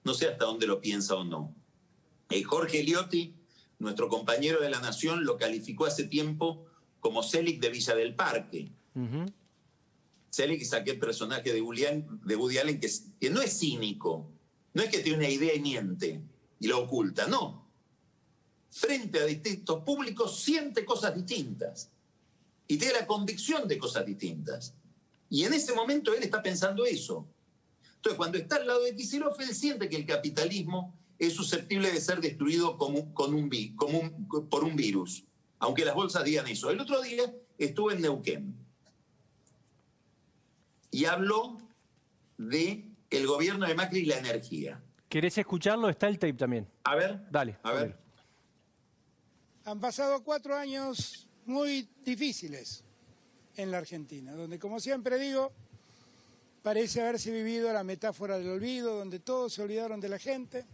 No 0.05 0.13
sé 0.13 0.27
hasta 0.27 0.45
dónde 0.45 0.67
lo 0.67 0.79
piensa 0.79 1.15
o 1.15 1.25
no. 1.25 1.53
Eh, 2.29 2.43
Jorge 2.43 2.83
Liotti, 2.83 3.35
nuestro 3.79 4.07
compañero 4.07 4.61
de 4.61 4.69
la 4.69 4.79
Nación, 4.79 5.25
lo 5.25 5.37
calificó 5.37 5.85
hace 5.85 6.05
tiempo 6.05 6.65
como 6.99 7.23
Selig 7.23 7.59
de 7.59 7.69
Villa 7.69 7.95
del 7.95 8.15
Parque. 8.15 8.71
Selig 10.29 10.61
es 10.61 10.73
aquel 10.73 10.99
personaje 10.99 11.51
de 11.51 11.61
Woody 11.61 11.85
Allen, 12.57 12.79
que, 12.79 13.29
no 13.29 13.41
es 13.41 13.59
cínico, 13.59 14.31
no 14.73 14.83
es 14.83 14.89
que 14.89 14.99
tiene 14.99 15.17
una 15.17 15.29
idea 15.29 15.55
y 15.55 15.59
miente 15.59 16.21
y 16.59 16.67
lo 16.67 16.83
oculta, 16.83 17.27
no. 17.27 17.69
Frente 18.69 19.19
a 19.19 19.25
distintos 19.25 19.83
públicos 19.83 20.39
siente 20.39 20.85
cosas 20.85 21.15
distintas 21.15 21.91
y 22.67 22.77
tiene 22.77 22.93
la 22.93 23.07
convicción 23.07 23.67
de 23.67 23.77
cosas 23.77 24.05
distintas. 24.05 24.73
Y 25.29 25.43
en 25.43 25.53
ese 25.53 25.73
momento 25.73 26.13
él 26.13 26.23
está 26.23 26.43
pensando 26.43 26.85
eso. 26.85 27.27
Entonces, 28.05 28.17
cuando 28.17 28.37
está 28.37 28.57
al 28.57 28.67
lado 28.67 28.83
de 28.83 28.95
Kicillof, 28.95 29.39
él 29.39 29.55
siente 29.55 29.89
que 29.89 29.95
el 29.95 30.05
capitalismo 30.05 30.95
es 31.17 31.33
susceptible 31.33 31.91
de 31.91 31.99
ser 31.99 32.21
destruido 32.21 32.77
con 32.77 32.93
un, 32.95 33.09
por 34.49 34.63
un 34.63 34.75
virus 34.75 35.25
aunque 35.59 35.85
las 35.85 35.95
bolsas 35.95 36.23
digan 36.23 36.47
eso. 36.47 36.69
El 36.69 36.79
otro 36.79 37.01
día 37.01 37.33
estuve 37.57 37.93
en 37.93 38.01
Neuquén 38.01 38.55
y 40.91 41.05
habló 41.05 41.57
de 42.37 42.91
el 43.09 43.25
gobierno 43.25 43.65
de 43.65 43.73
Macri 43.73 44.01
y 44.01 44.05
la 44.05 44.17
energía. 44.17 44.83
¿Querés 45.09 45.37
escucharlo? 45.37 45.89
Está 45.89 46.07
el 46.07 46.19
tape 46.19 46.33
también. 46.33 46.67
A 46.83 46.95
ver. 46.95 47.19
Dale. 47.31 47.57
A, 47.63 47.71
ver. 47.71 47.97
Han 49.63 49.79
pasado 49.79 50.23
cuatro 50.23 50.55
años 50.55 51.27
muy 51.45 51.89
difíciles 52.03 52.83
en 53.55 53.71
la 53.71 53.77
Argentina, 53.79 54.33
donde, 54.33 54.59
como 54.59 54.79
siempre 54.79 55.17
digo, 55.17 55.51
parece 56.65 56.99
haberse 56.99 57.29
vivido 57.29 57.71
la 57.71 57.83
metáfora 57.83 58.39
del 58.39 58.49
olvido, 58.49 58.97
donde 58.97 59.19
todos 59.19 59.53
se 59.53 59.61
olvidaron 59.61 60.01
de 60.01 60.09
la 60.09 60.17
gente, 60.17 60.65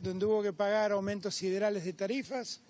donde 0.00 0.24
hubo 0.24 0.44
que 0.44 0.52
pagar 0.52 0.92
aumentos 0.92 1.34
siderales 1.34 1.84
de 1.84 1.92
tarifas, 1.92 2.60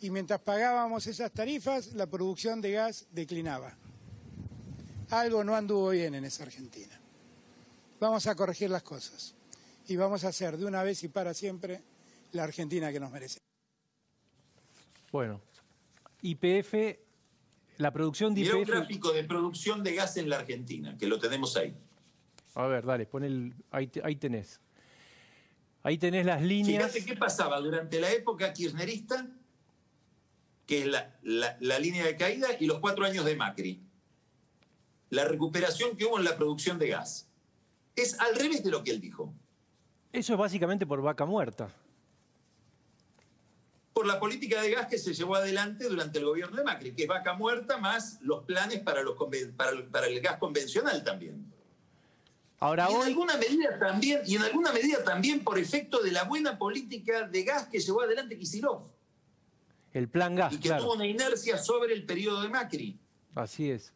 y 0.00 0.10
mientras 0.10 0.38
pagábamos 0.38 1.04
esas 1.08 1.32
tarifas, 1.32 1.94
la 1.94 2.06
producción 2.06 2.60
de 2.60 2.70
gas 2.70 3.06
declinaba. 3.10 3.74
Algo 5.10 5.42
no 5.42 5.56
anduvo 5.56 5.88
bien 5.88 6.14
en 6.14 6.24
esa 6.24 6.44
Argentina. 6.44 6.96
Vamos 7.98 8.28
a 8.28 8.36
corregir 8.36 8.70
las 8.70 8.84
cosas 8.84 9.34
y 9.88 9.96
vamos 9.96 10.22
a 10.22 10.28
hacer 10.28 10.56
de 10.56 10.64
una 10.64 10.84
vez 10.84 11.02
y 11.02 11.08
para 11.08 11.34
siempre 11.34 11.82
la 12.30 12.44
Argentina 12.44 12.92
que 12.92 13.00
nos 13.00 13.10
merece. 13.10 13.40
Bueno, 15.10 15.40
YPF, 16.22 17.05
la 17.78 17.92
producción 17.92 18.34
de 18.34 18.42
YPF... 18.42 18.54
un 18.54 18.64
gráfico 18.64 19.12
de 19.12 19.24
producción 19.24 19.82
de 19.82 19.94
gas 19.94 20.16
en 20.16 20.28
la 20.28 20.38
Argentina, 20.38 20.96
que 20.98 21.06
lo 21.06 21.18
tenemos 21.18 21.56
ahí. 21.56 21.74
A 22.54 22.66
ver, 22.66 22.84
dale, 22.84 23.06
pon 23.06 23.24
el... 23.24 23.54
Ahí, 23.70 23.90
ahí 24.02 24.16
tenés. 24.16 24.60
Ahí 25.82 25.98
tenés 25.98 26.24
las 26.26 26.42
líneas... 26.42 26.92
Fíjate 26.92 27.04
qué 27.04 27.16
pasaba 27.16 27.60
durante 27.60 28.00
la 28.00 28.10
época 28.10 28.52
kirchnerista 28.52 29.26
que 30.66 30.82
es 30.82 30.86
la, 30.86 31.78
línea 31.78 32.04
de 32.04 32.16
caída, 32.16 32.48
y 32.58 32.66
los 32.66 32.80
cuatro 32.80 33.04
años 33.04 33.24
de 33.24 33.36
Macri. 33.36 33.80
La 35.10 35.24
recuperación 35.24 35.96
que 35.96 36.04
hubo 36.04 36.18
en 36.18 36.24
la 36.24 36.36
producción 36.36 36.78
de 36.78 36.88
gas. 36.88 37.30
Es 37.94 38.18
al 38.18 38.34
revés 38.34 38.64
de 38.64 38.70
lo 38.70 38.82
que 38.82 38.90
él 38.90 39.00
dijo. 39.00 39.32
Eso 40.12 40.32
es 40.32 40.38
básicamente 40.38 40.84
por 40.84 41.00
vaca 41.00 41.24
muerta. 41.24 41.70
Por 43.96 44.06
la 44.06 44.20
política 44.20 44.60
de 44.60 44.72
gas 44.72 44.88
que 44.88 44.98
se 44.98 45.14
llevó 45.14 45.36
adelante 45.36 45.88
durante 45.88 46.18
el 46.18 46.26
gobierno 46.26 46.54
de 46.54 46.64
Macri, 46.64 46.94
que 46.94 47.04
es 47.04 47.08
vaca 47.08 47.32
muerta 47.32 47.78
más 47.78 48.18
los 48.20 48.44
planes 48.44 48.80
para, 48.80 49.02
los, 49.02 49.16
para, 49.56 50.06
el, 50.06 50.20
gas 50.20 50.36
convencional 50.36 51.02
también. 51.02 51.50
Ahora 52.58 52.88
y 52.90 52.94
en 52.94 53.02
alguna 53.04 53.38
medida 53.38 53.78
también 53.78 54.20
y 54.26 54.36
en 54.36 54.42
alguna 54.42 54.70
medida 54.70 55.02
también 55.02 55.42
por 55.42 55.58
efecto 55.58 56.02
de 56.02 56.12
la 56.12 56.24
buena 56.24 56.58
política 56.58 57.26
de 57.26 57.42
gas 57.42 57.68
que 57.68 57.80
llevó 57.80 58.02
adelante 58.02 58.36
Kisilov. 58.36 58.82
El 59.94 60.10
plan 60.10 60.34
gas. 60.34 60.52
Y 60.52 60.58
que 60.58 60.68
tuvo 60.74 60.92
una 60.92 61.06
inercia 61.06 61.56
sobre 61.56 61.94
el 61.94 62.04
periodo 62.04 62.42
de 62.42 62.50
Macri. 62.50 63.00
Así 63.34 63.70
es. 63.70 63.94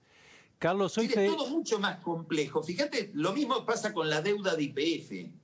Carlos, 0.59 0.95
soy 0.95 1.13
Es 1.15 1.15
todo 1.15 1.47
mucho 1.49 1.79
más 1.79 1.99
complejo. 1.99 2.63
Fíjate, 2.63 3.11
lo 3.13 3.35
mismo 3.35 3.67
pasa 3.67 3.93
con 3.93 4.09
la 4.09 4.23
deuda 4.23 4.57
de 4.57 4.63
IPF. 4.63 5.40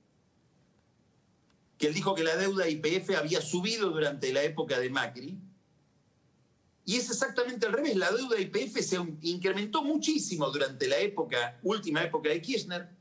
Que 1.77 1.87
él 1.87 1.93
dijo 1.93 2.15
que 2.15 2.23
la 2.23 2.35
deuda 2.35 2.65
de 2.65 2.71
IPF 2.71 3.15
había 3.17 3.41
subido 3.41 3.89
durante 3.89 4.33
la 4.33 4.43
época 4.43 4.79
de 4.79 4.89
Macri. 4.89 5.37
Y 6.85 6.95
es 6.95 7.09
exactamente 7.09 7.65
al 7.65 7.73
revés. 7.73 7.95
La 7.95 8.11
deuda 8.11 8.35
de 8.35 8.43
IPF 8.43 8.81
se 8.81 8.97
incrementó 9.21 9.83
muchísimo 9.83 10.49
durante 10.49 10.87
la 10.87 10.97
época, 10.99 11.59
última 11.63 12.03
época 12.03 12.29
de 12.29 12.41
Kirchner 12.41 12.97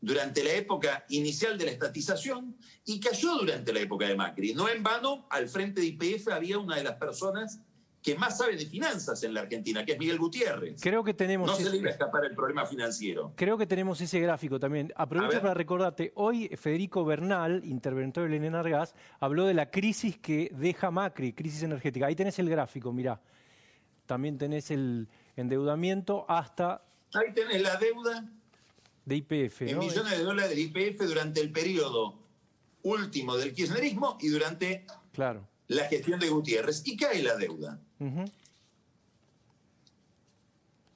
durante 0.00 0.44
la 0.44 0.52
época 0.52 1.04
inicial 1.08 1.58
de 1.58 1.64
la 1.64 1.70
estatización 1.72 2.56
y 2.84 3.00
cayó 3.00 3.34
durante 3.34 3.72
la 3.72 3.80
época 3.80 4.06
de 4.06 4.16
Macri. 4.16 4.54
No 4.54 4.68
en 4.68 4.82
vano, 4.82 5.26
al 5.30 5.48
frente 5.48 5.80
de 5.80 5.88
IPF 5.88 6.28
había 6.28 6.58
una 6.58 6.76
de 6.76 6.84
las 6.84 6.96
personas 6.96 7.60
que 8.02 8.16
más 8.16 8.38
sabe 8.38 8.56
de 8.56 8.66
finanzas 8.66 9.22
en 9.24 9.34
la 9.34 9.40
Argentina, 9.40 9.84
que 9.84 9.92
es 9.92 9.98
Miguel 9.98 10.18
Gutiérrez. 10.18 10.80
Creo 10.80 11.02
que 11.02 11.14
tenemos... 11.14 11.48
No 11.48 11.56
se 11.56 11.68
le 11.68 11.76
iba 11.76 11.88
a 11.88 11.92
escapar 11.92 12.24
el 12.24 12.34
problema 12.34 12.64
financiero. 12.64 13.32
Creo 13.36 13.58
que 13.58 13.66
tenemos 13.66 14.00
ese 14.00 14.20
gráfico 14.20 14.60
también. 14.60 14.92
Aprovecho 14.96 15.40
para 15.40 15.54
recordarte, 15.54 16.12
hoy 16.14 16.48
Federico 16.56 17.04
Bernal, 17.04 17.62
interventor 17.64 18.30
del 18.30 18.44
Enargas, 18.44 18.94
habló 19.20 19.46
de 19.46 19.54
la 19.54 19.70
crisis 19.70 20.16
que 20.18 20.50
deja 20.54 20.90
Macri, 20.90 21.32
crisis 21.32 21.62
energética. 21.62 22.06
Ahí 22.06 22.14
tenés 22.14 22.38
el 22.38 22.48
gráfico, 22.48 22.92
mirá. 22.92 23.20
También 24.06 24.38
tenés 24.38 24.70
el 24.70 25.08
endeudamiento 25.36 26.24
hasta... 26.28 26.82
Ahí 27.14 27.32
tenés 27.34 27.60
la 27.62 27.76
deuda 27.76 28.24
de 29.04 29.16
IPF. 29.16 29.62
En 29.62 29.78
millones 29.78 30.18
de 30.18 30.24
dólares 30.24 30.54
de 30.54 30.60
IPF 30.60 31.02
durante 31.02 31.40
el 31.40 31.50
periodo 31.50 32.18
último 32.82 33.36
del 33.36 33.52
kirchnerismo 33.52 34.18
y 34.20 34.28
durante 34.28 34.86
claro. 35.12 35.46
La 35.68 35.84
gestión 35.84 36.18
de 36.18 36.28
Gutiérrez. 36.28 36.82
Y 36.84 36.96
cae 36.96 37.22
la 37.22 37.36
deuda. 37.36 37.80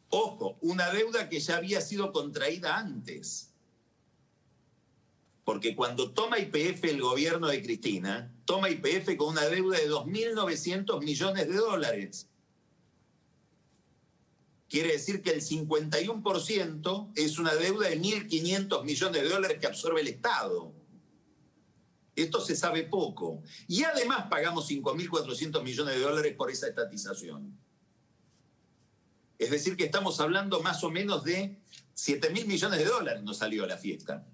Ojo, 0.09 0.59
una 0.61 0.91
deuda 0.91 1.29
que 1.29 1.41
ya 1.41 1.57
había 1.57 1.81
sido 1.81 2.13
contraída 2.13 2.77
antes. 2.77 3.51
Porque 5.45 5.75
cuando 5.75 6.13
toma 6.13 6.39
IPF 6.39 6.85
el 6.85 7.01
gobierno 7.01 7.49
de 7.49 7.63
Cristina, 7.63 8.33
toma 8.45 8.71
IPF 8.71 9.17
con 9.17 9.29
una 9.29 9.47
deuda 9.47 9.79
de 9.79 9.89
2.900 9.89 11.03
millones 11.03 11.49
de 11.49 11.55
dólares. 11.55 12.29
Quiere 14.69 14.93
decir 14.93 15.21
que 15.21 15.31
el 15.31 15.43
51% 15.43 17.13
es 17.17 17.39
una 17.39 17.55
deuda 17.55 17.89
de 17.89 18.01
1.500 18.01 18.85
millones 18.85 19.23
de 19.23 19.29
dólares 19.29 19.59
que 19.61 19.67
absorbe 19.67 20.01
el 20.01 20.09
Estado. 20.09 20.73
Esto 22.15 22.41
se 22.41 22.57
sabe 22.57 22.85
poco. 22.85 23.43
Y 23.69 23.85
además 23.85 24.27
pagamos 24.29 24.71
5.400 24.71 25.63
millones 25.63 25.95
de 25.95 26.01
dólares 26.01 26.35
por 26.37 26.51
esa 26.51 26.69
estatización. 26.69 27.57
Es 29.39 29.51
decir, 29.51 29.77
que 29.77 29.85
estamos 29.85 30.21
hablando 30.21 30.61
más 30.61 30.85
o 30.85 30.91
menos 30.91 31.25
de 31.25 31.57
7.000 31.97 32.47
millones 32.47 32.79
de 32.79 32.85
dólares 32.85 33.23
nos 33.23 33.39
salió 33.39 33.65
a 33.65 33.67
la 33.67 33.77
fiesta. 33.77 34.27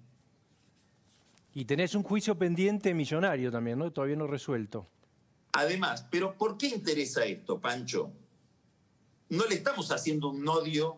Y 1.53 1.65
tenés 1.65 1.95
un 1.95 2.03
juicio 2.03 2.37
pendiente 2.37 2.93
millonario 2.93 3.51
también, 3.51 3.79
¿no? 3.79 3.91
Todavía 3.91 4.15
no 4.15 4.27
resuelto. 4.27 4.87
Además, 5.53 6.05
pero 6.11 6.37
¿por 6.37 6.57
qué 6.57 6.67
interesa 6.67 7.25
esto, 7.25 7.59
Pancho? 7.59 8.13
no 9.29 9.45
le 9.45 9.55
estamos 9.55 9.91
haciendo 9.91 10.29
un 10.29 10.47
odio, 10.47 10.97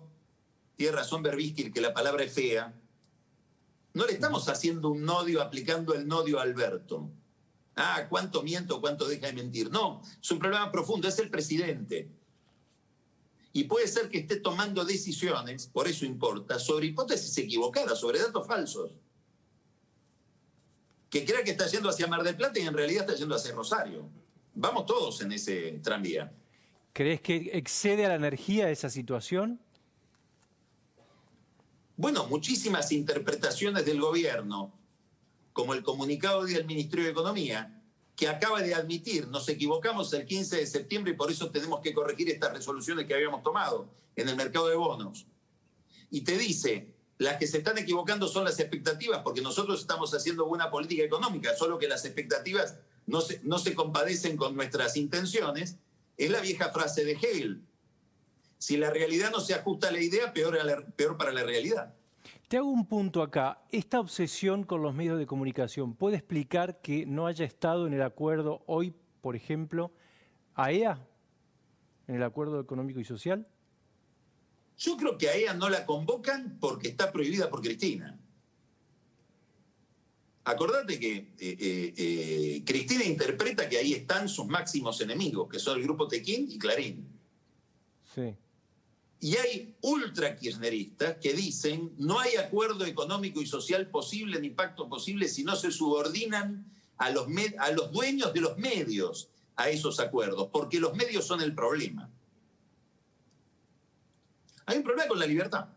tiene 0.76 0.96
razón 0.96 1.22
Berbisky 1.22 1.72
que 1.72 1.82
la 1.82 1.94
palabra 1.94 2.24
es 2.24 2.34
fea, 2.34 2.74
no 3.94 4.06
le 4.06 4.14
estamos 4.14 4.48
haciendo 4.48 4.90
un 4.90 5.08
odio 5.10 5.42
aplicando 5.42 5.94
el 5.94 6.08
nodio 6.08 6.40
a 6.40 6.44
Alberto. 6.44 7.12
Ah, 7.76 8.08
cuánto 8.10 8.44
miento, 8.44 8.80
cuánto 8.80 9.08
deja 9.08 9.28
de 9.28 9.34
mentir. 9.34 9.70
No, 9.72 10.02
es 10.22 10.32
un 10.32 10.40
problema 10.40 10.72
profundo, 10.72 11.08
es 11.08 11.20
el 11.20 11.30
presidente. 11.30 12.10
Y 13.54 13.66
puede 13.66 13.88
ser 13.88 14.10
que 14.10 14.20
esté 14.20 14.38
tomando 14.38 14.86
decisiones, 14.86 15.68
por 15.68 15.88
eso 15.88 16.06
importa, 16.06 16.58
sobre 16.58 16.88
hipótesis 16.88 17.38
equivocadas, 17.38 18.00
sobre 18.00 18.20
datos 18.20 18.48
falsos. 18.48 18.92
Que 21.10 21.26
crea 21.26 21.44
que 21.44 21.52
está 21.52 21.68
yendo 21.68 21.90
hacia 21.90 22.08
Mar 22.08 22.24
del 22.24 22.38
Plata 22.38 22.60
y 22.60 22.64
en 22.64 22.74
realidad 22.74 23.04
está 23.10 23.16
yendo 23.20 23.36
hacia 23.36 23.54
Rosario. 23.54 24.10
Vamos 24.54 24.86
todos 24.86 25.22
en 25.22 25.34
ese 25.34 25.80
tranvía. 25.84 26.32
¿Crees 26.94 27.22
que 27.22 27.52
excede 27.54 28.06
a 28.06 28.10
la 28.10 28.16
energía 28.16 28.70
esa 28.70 28.90
situación? 28.90 29.60
Bueno, 31.98 32.26
muchísimas 32.28 32.92
interpretaciones 32.92 33.86
del 33.86 34.02
gobierno, 34.02 34.74
como 35.54 35.74
el 35.74 35.84
comunicado 35.84 36.46
del 36.46 36.66
Ministerio 36.66 37.06
de 37.06 37.12
Economía, 37.12 37.82
que 38.16 38.28
acaba 38.28 38.62
de 38.62 38.76
admitir, 38.76 39.28
nos 39.28 39.50
equivocamos 39.50 40.14
el 40.14 40.26
15 40.26 40.58
de 40.58 40.68
septiembre 40.68 41.14
y 41.14 41.16
por 41.16 41.32
eso 41.32 41.50
tenemos 41.50 41.82
que 41.82 41.94
corregir 41.94 42.30
estas 42.30 42.54
resoluciones 42.54 43.06
que 43.06 43.14
habíamos 43.14 43.44
tomado 43.44 43.90
en 44.16 44.30
el 44.30 44.36
mercado 44.36 44.68
de 44.68 44.76
bonos. 44.76 45.26
Y 46.10 46.22
te 46.22 46.38
dice, 46.38 46.94
las 47.18 47.38
que 47.38 47.48
se 47.48 47.60
están 47.60 47.78
equivocando 47.78 48.28
son 48.28 48.46
las 48.46 48.60
expectativas, 48.60 49.22
porque 49.24 49.42
nosotros 49.42 49.80
estamos 49.80 50.14
haciendo 50.14 50.46
buena 50.46 50.70
política 50.70 51.04
económica, 51.04 51.56
solo 51.56 51.78
que 51.78 51.88
las 51.88 52.06
expectativas 52.06 52.76
no 53.08 53.22
se, 53.22 53.42
no 53.44 53.60
se 53.60 53.76
compadecen 53.76 54.38
con 54.38 54.56
nuestras 54.56 54.98
intenciones. 54.98 55.78
Es 56.18 56.30
la 56.30 56.42
vieja 56.42 56.70
frase 56.70 57.06
de 57.06 57.14
Hegel. 57.14 57.64
Si 58.62 58.78
la 58.78 58.92
realidad 58.92 59.32
no 59.32 59.40
se 59.40 59.56
ajusta 59.56 59.88
a 59.88 59.92
la 59.92 60.00
idea, 60.00 60.32
peor, 60.34 60.56
peor 60.94 61.18
para 61.18 61.32
la 61.32 61.42
realidad. 61.42 61.96
Te 62.48 62.58
hago 62.58 62.70
un 62.70 62.86
punto 62.86 63.24
acá. 63.24 63.64
Esta 63.72 64.00
obsesión 64.00 64.66
con 64.66 64.84
los 64.84 64.94
medios 64.94 65.18
de 65.18 65.26
comunicación, 65.26 65.96
¿puede 65.96 66.18
explicar 66.18 66.80
que 66.80 67.08
no 67.08 67.26
haya 67.26 67.44
estado 67.44 67.88
en 67.88 67.94
el 67.94 68.04
acuerdo 68.04 68.62
hoy, 68.68 68.94
por 69.22 69.36
ejemplo, 69.36 69.92
AEA, 70.54 71.04
en 72.06 72.16
el 72.18 72.22
acuerdo 72.22 72.60
económico 72.60 73.00
y 73.00 73.04
social? 73.04 73.48
Yo 74.78 74.96
creo 74.96 75.18
que 75.18 75.30
a 75.30 75.34
ella 75.34 75.56
no 75.56 75.68
la 75.68 75.84
convocan 75.88 76.60
porque 76.60 76.90
está 76.90 77.12
prohibida 77.12 77.50
por 77.50 77.62
Cristina. 77.62 78.20
Acordate 80.44 81.00
que 81.00 81.16
eh, 81.16 81.34
eh, 81.40 81.94
eh, 81.98 82.64
Cristina 82.64 83.06
interpreta 83.06 83.68
que 83.68 83.80
ahí 83.80 83.94
están 83.94 84.30
sus 84.30 84.46
máximos 84.46 85.02
enemigos, 85.02 85.50
que 85.50 85.58
son 85.58 85.80
el 85.80 85.84
grupo 85.84 86.08
Tequín 86.08 86.46
y 86.48 86.60
Clarín. 86.60 87.08
Sí. 88.14 88.36
Y 89.24 89.38
hay 89.38 89.76
ultra 89.82 90.36
kirchneristas 90.36 91.18
que 91.18 91.34
dicen 91.34 91.94
no 92.00 92.20
hay 92.20 92.38
acuerdo 92.38 92.86
económico 92.86 93.40
y 93.40 93.46
social 93.46 93.88
posible 93.88 94.42
ni 94.42 94.50
pacto 94.50 94.90
posible 94.90 95.28
si 95.28 95.44
no 95.44 95.56
se 95.56 95.72
subordinan 95.72 96.66
a 96.98 97.12
los, 97.12 97.28
a 97.60 97.72
los 97.72 97.92
dueños 97.92 98.34
de 98.34 98.42
los 98.42 98.58
medios 98.58 99.30
a 99.56 99.70
esos 99.70 100.00
acuerdos, 100.00 100.50
porque 100.52 100.80
los 100.80 100.96
medios 100.96 101.26
son 101.26 101.40
el 101.42 101.54
problema. 101.54 102.10
Hay 104.66 104.78
un 104.78 104.84
problema 104.84 105.08
con 105.08 105.20
la 105.20 105.28
libertad. 105.28 105.70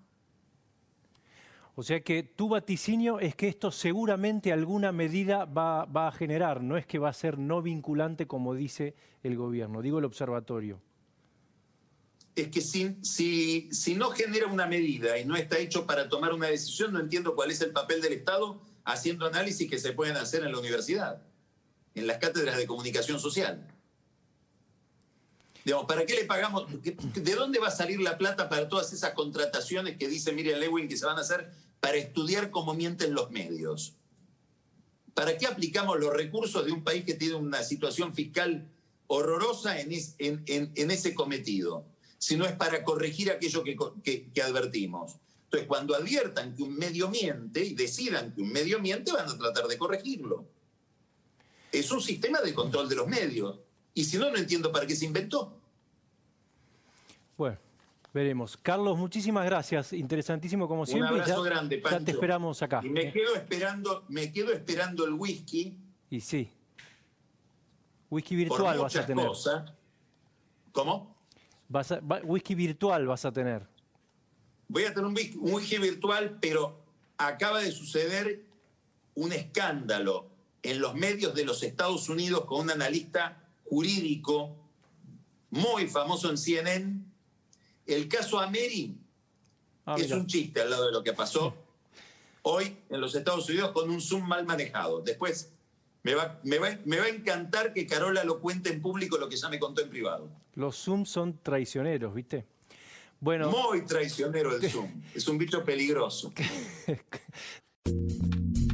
O 1.74 1.82
sea 1.82 2.02
que 2.02 2.22
tu 2.22 2.48
vaticinio 2.48 3.20
es 3.20 3.34
que 3.34 3.48
esto 3.48 3.70
seguramente 3.70 4.52
alguna 4.52 4.90
medida 4.90 5.44
va, 5.44 5.84
va, 5.84 6.08
a 6.08 6.12
generar, 6.12 6.62
no 6.62 6.78
es 6.78 6.86
que 6.86 6.98
va 6.98 7.10
a 7.10 7.12
ser 7.12 7.36
no 7.36 7.60
vinculante 7.60 8.26
como 8.26 8.54
dice 8.54 8.94
el 9.22 9.36
gobierno, 9.36 9.82
digo 9.82 9.98
el 9.98 10.06
observatorio 10.06 10.80
es 12.36 12.48
que 12.48 12.60
si, 12.60 13.94
no 13.94 14.10
genera 14.10 14.46
una 14.46 14.66
medida 14.66 15.18
y 15.18 15.24
no 15.24 15.36
está 15.36 15.58
hecho 15.58 15.86
para 15.86 16.08
tomar 16.08 16.32
una 16.32 16.48
decisión, 16.48 16.92
no 16.92 16.98
entiendo 16.98 17.34
cuál 17.34 17.50
es 17.50 17.60
el 17.60 17.70
papel 17.70 18.00
del 18.00 18.14
Estado 18.14 18.60
haciendo 18.84 19.26
análisis 19.26 19.70
que 19.70 19.78
se 19.78 19.92
pueden 19.92 20.16
hacer 20.16 20.42
en 20.42 20.52
la 20.52 20.58
universidad, 20.58 21.22
en 21.94 22.06
las 22.06 22.18
cátedras 22.18 22.56
de 22.56 22.66
comunicación 22.66 23.20
social. 23.20 23.70
Digamos, 25.64 25.86
¿para 25.86 26.04
qué 26.04 26.14
le 26.14 26.24
pagamos? 26.24 26.66
¿De 26.82 27.34
dónde 27.34 27.58
va 27.58 27.68
a 27.68 27.70
salir 27.70 28.00
la 28.00 28.18
plata 28.18 28.48
para 28.48 28.68
todas 28.68 28.92
esas 28.92 29.14
contrataciones 29.14 29.96
que 29.96 30.08
dice 30.08 30.32
Miriam 30.32 30.58
Lewin 30.58 30.88
que 30.88 30.96
se 30.96 31.06
van 31.06 31.16
a 31.16 31.20
hacer 31.20 31.52
para 31.80 31.96
estudiar 31.96 32.50
cómo 32.50 32.74
mienten 32.74 33.14
los 33.14 33.30
medios? 33.30 33.94
¿Para 35.14 35.38
qué 35.38 35.46
aplicamos 35.46 36.00
los 36.00 36.12
recursos 36.12 36.66
de 36.66 36.72
un 36.72 36.82
país 36.82 37.04
que 37.04 37.14
tiene 37.14 37.36
una 37.36 37.62
situación 37.62 38.12
fiscal 38.12 38.68
horrorosa 39.06 39.80
en 39.80 39.92
ese 39.92 41.14
cometido? 41.14 41.93
Sino 42.24 42.46
es 42.46 42.52
para 42.52 42.82
corregir 42.82 43.30
aquello 43.30 43.62
que, 43.62 44.42
advertimos. 44.42 45.16
Entonces, 45.44 45.68
cuando 45.68 45.94
adviertan 45.94 46.54
que 46.54 46.62
un 46.62 46.74
medio 46.74 47.10
miente 47.10 47.62
y 47.62 47.74
decidan 47.74 48.32
que 48.32 48.40
un 48.40 48.50
medio 48.50 48.80
miente, 48.80 49.12
van 49.12 49.28
a 49.28 49.36
tratar 49.36 49.66
de 49.66 49.76
corregirlo. 49.76 50.46
Es 51.70 51.92
un 51.92 52.00
sistema 52.00 52.40
de 52.40 52.54
control 52.54 52.88
de 52.88 52.96
los 52.96 53.06
medios. 53.06 53.60
Y 53.92 54.04
si 54.04 54.16
no, 54.16 54.30
no 54.30 54.38
entiendo 54.38 54.72
para 54.72 54.86
qué 54.86 54.96
se 54.96 55.04
inventó. 55.04 55.60
Bueno, 57.36 57.58
veremos. 58.14 58.56
Carlos, 58.56 58.96
muchísimas 58.96 59.44
gracias. 59.44 59.92
Interesantísimo 59.92 60.66
como 60.66 60.86
siempre. 60.86 61.12
Un 61.12 61.20
abrazo 61.20 61.42
grande, 61.42 61.76
Pancho. 61.76 61.98
Ya 61.98 62.04
te 62.06 62.12
esperamos 62.12 62.62
acá. 62.62 62.80
Y 62.82 62.88
me 62.88 63.12
quedo 63.12 63.34
esperando, 63.34 64.06
me 64.08 64.32
quedo 64.32 64.50
esperando 64.50 65.04
el 65.04 65.12
whisky. 65.12 65.76
Y 66.08 66.22
sí. 66.22 66.50
Whisky 68.08 68.34
virtual 68.34 68.78
vas 68.78 68.96
a 68.96 69.04
tener. 69.04 69.28
¿Cómo? 70.72 71.13
Whisky 72.24 72.54
virtual 72.54 73.06
vas 73.06 73.24
a 73.24 73.32
tener. 73.32 73.66
Voy 74.68 74.84
a 74.84 74.94
tener 74.94 75.04
un 75.04 75.16
whisky, 75.54 75.78
virtual, 75.78 76.38
pero 76.40 76.80
acaba 77.18 77.60
de 77.60 77.70
suceder 77.70 78.44
un 79.14 79.32
escándalo 79.32 80.28
en 80.62 80.80
los 80.80 80.94
medios 80.94 81.34
de 81.34 81.44
los 81.44 81.62
Estados 81.62 82.08
Unidos 82.08 82.44
con 82.46 82.62
un 82.62 82.70
analista 82.70 83.42
jurídico 83.64 84.56
muy 85.50 85.86
famoso 85.86 86.30
en 86.30 86.38
CNN. 86.38 87.04
El 87.86 88.08
caso 88.08 88.40
Ameri 88.40 88.96
ah, 89.86 89.96
es 89.98 90.10
un 90.10 90.26
chiste 90.26 90.62
al 90.62 90.70
lado 90.70 90.86
de 90.86 90.92
lo 90.92 91.02
que 91.02 91.12
pasó 91.12 91.54
hoy 92.42 92.76
en 92.88 93.00
los 93.00 93.14
Estados 93.14 93.48
Unidos 93.48 93.72
con 93.72 93.90
un 93.90 94.00
Zoom 94.00 94.26
mal 94.26 94.44
manejado. 94.46 95.00
Después 95.00 95.52
me 96.04 96.14
va, 96.14 96.38
me, 96.44 96.58
va, 96.58 96.78
me 96.84 96.98
va 96.98 97.04
a 97.06 97.08
encantar 97.08 97.72
que 97.72 97.86
Carola 97.86 98.22
lo 98.24 98.38
cuente 98.40 98.70
en 98.70 98.80
público 98.80 99.18
lo 99.18 99.28
que 99.28 99.36
ya 99.36 99.48
me 99.48 99.58
contó 99.58 99.82
en 99.82 99.88
privado. 99.88 100.30
Los 100.54 100.76
Zoom 100.76 101.06
son 101.06 101.40
traicioneros, 101.42 102.14
¿viste? 102.14 102.44
Bueno. 103.20 103.50
Muy 103.50 103.84
traicionero 103.86 104.54
el 104.54 104.62
Zoom. 104.70 105.02
Es 105.14 105.26
un 105.28 105.38
bicho 105.38 105.64
peligroso. 105.64 106.32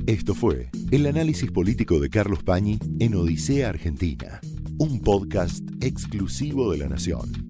Esto 0.07 0.35
fue 0.35 0.70
el 0.91 1.07
análisis 1.07 1.53
político 1.53 2.01
de 2.01 2.11
Carlos 2.11 2.43
Pañi 2.43 2.81
en 2.99 3.14
Odisea 3.14 3.68
Argentina, 3.68 4.41
un 4.78 5.01
podcast 5.01 5.62
exclusivo 5.81 6.72
de 6.72 6.78
la 6.78 6.89
Nación. 6.89 7.49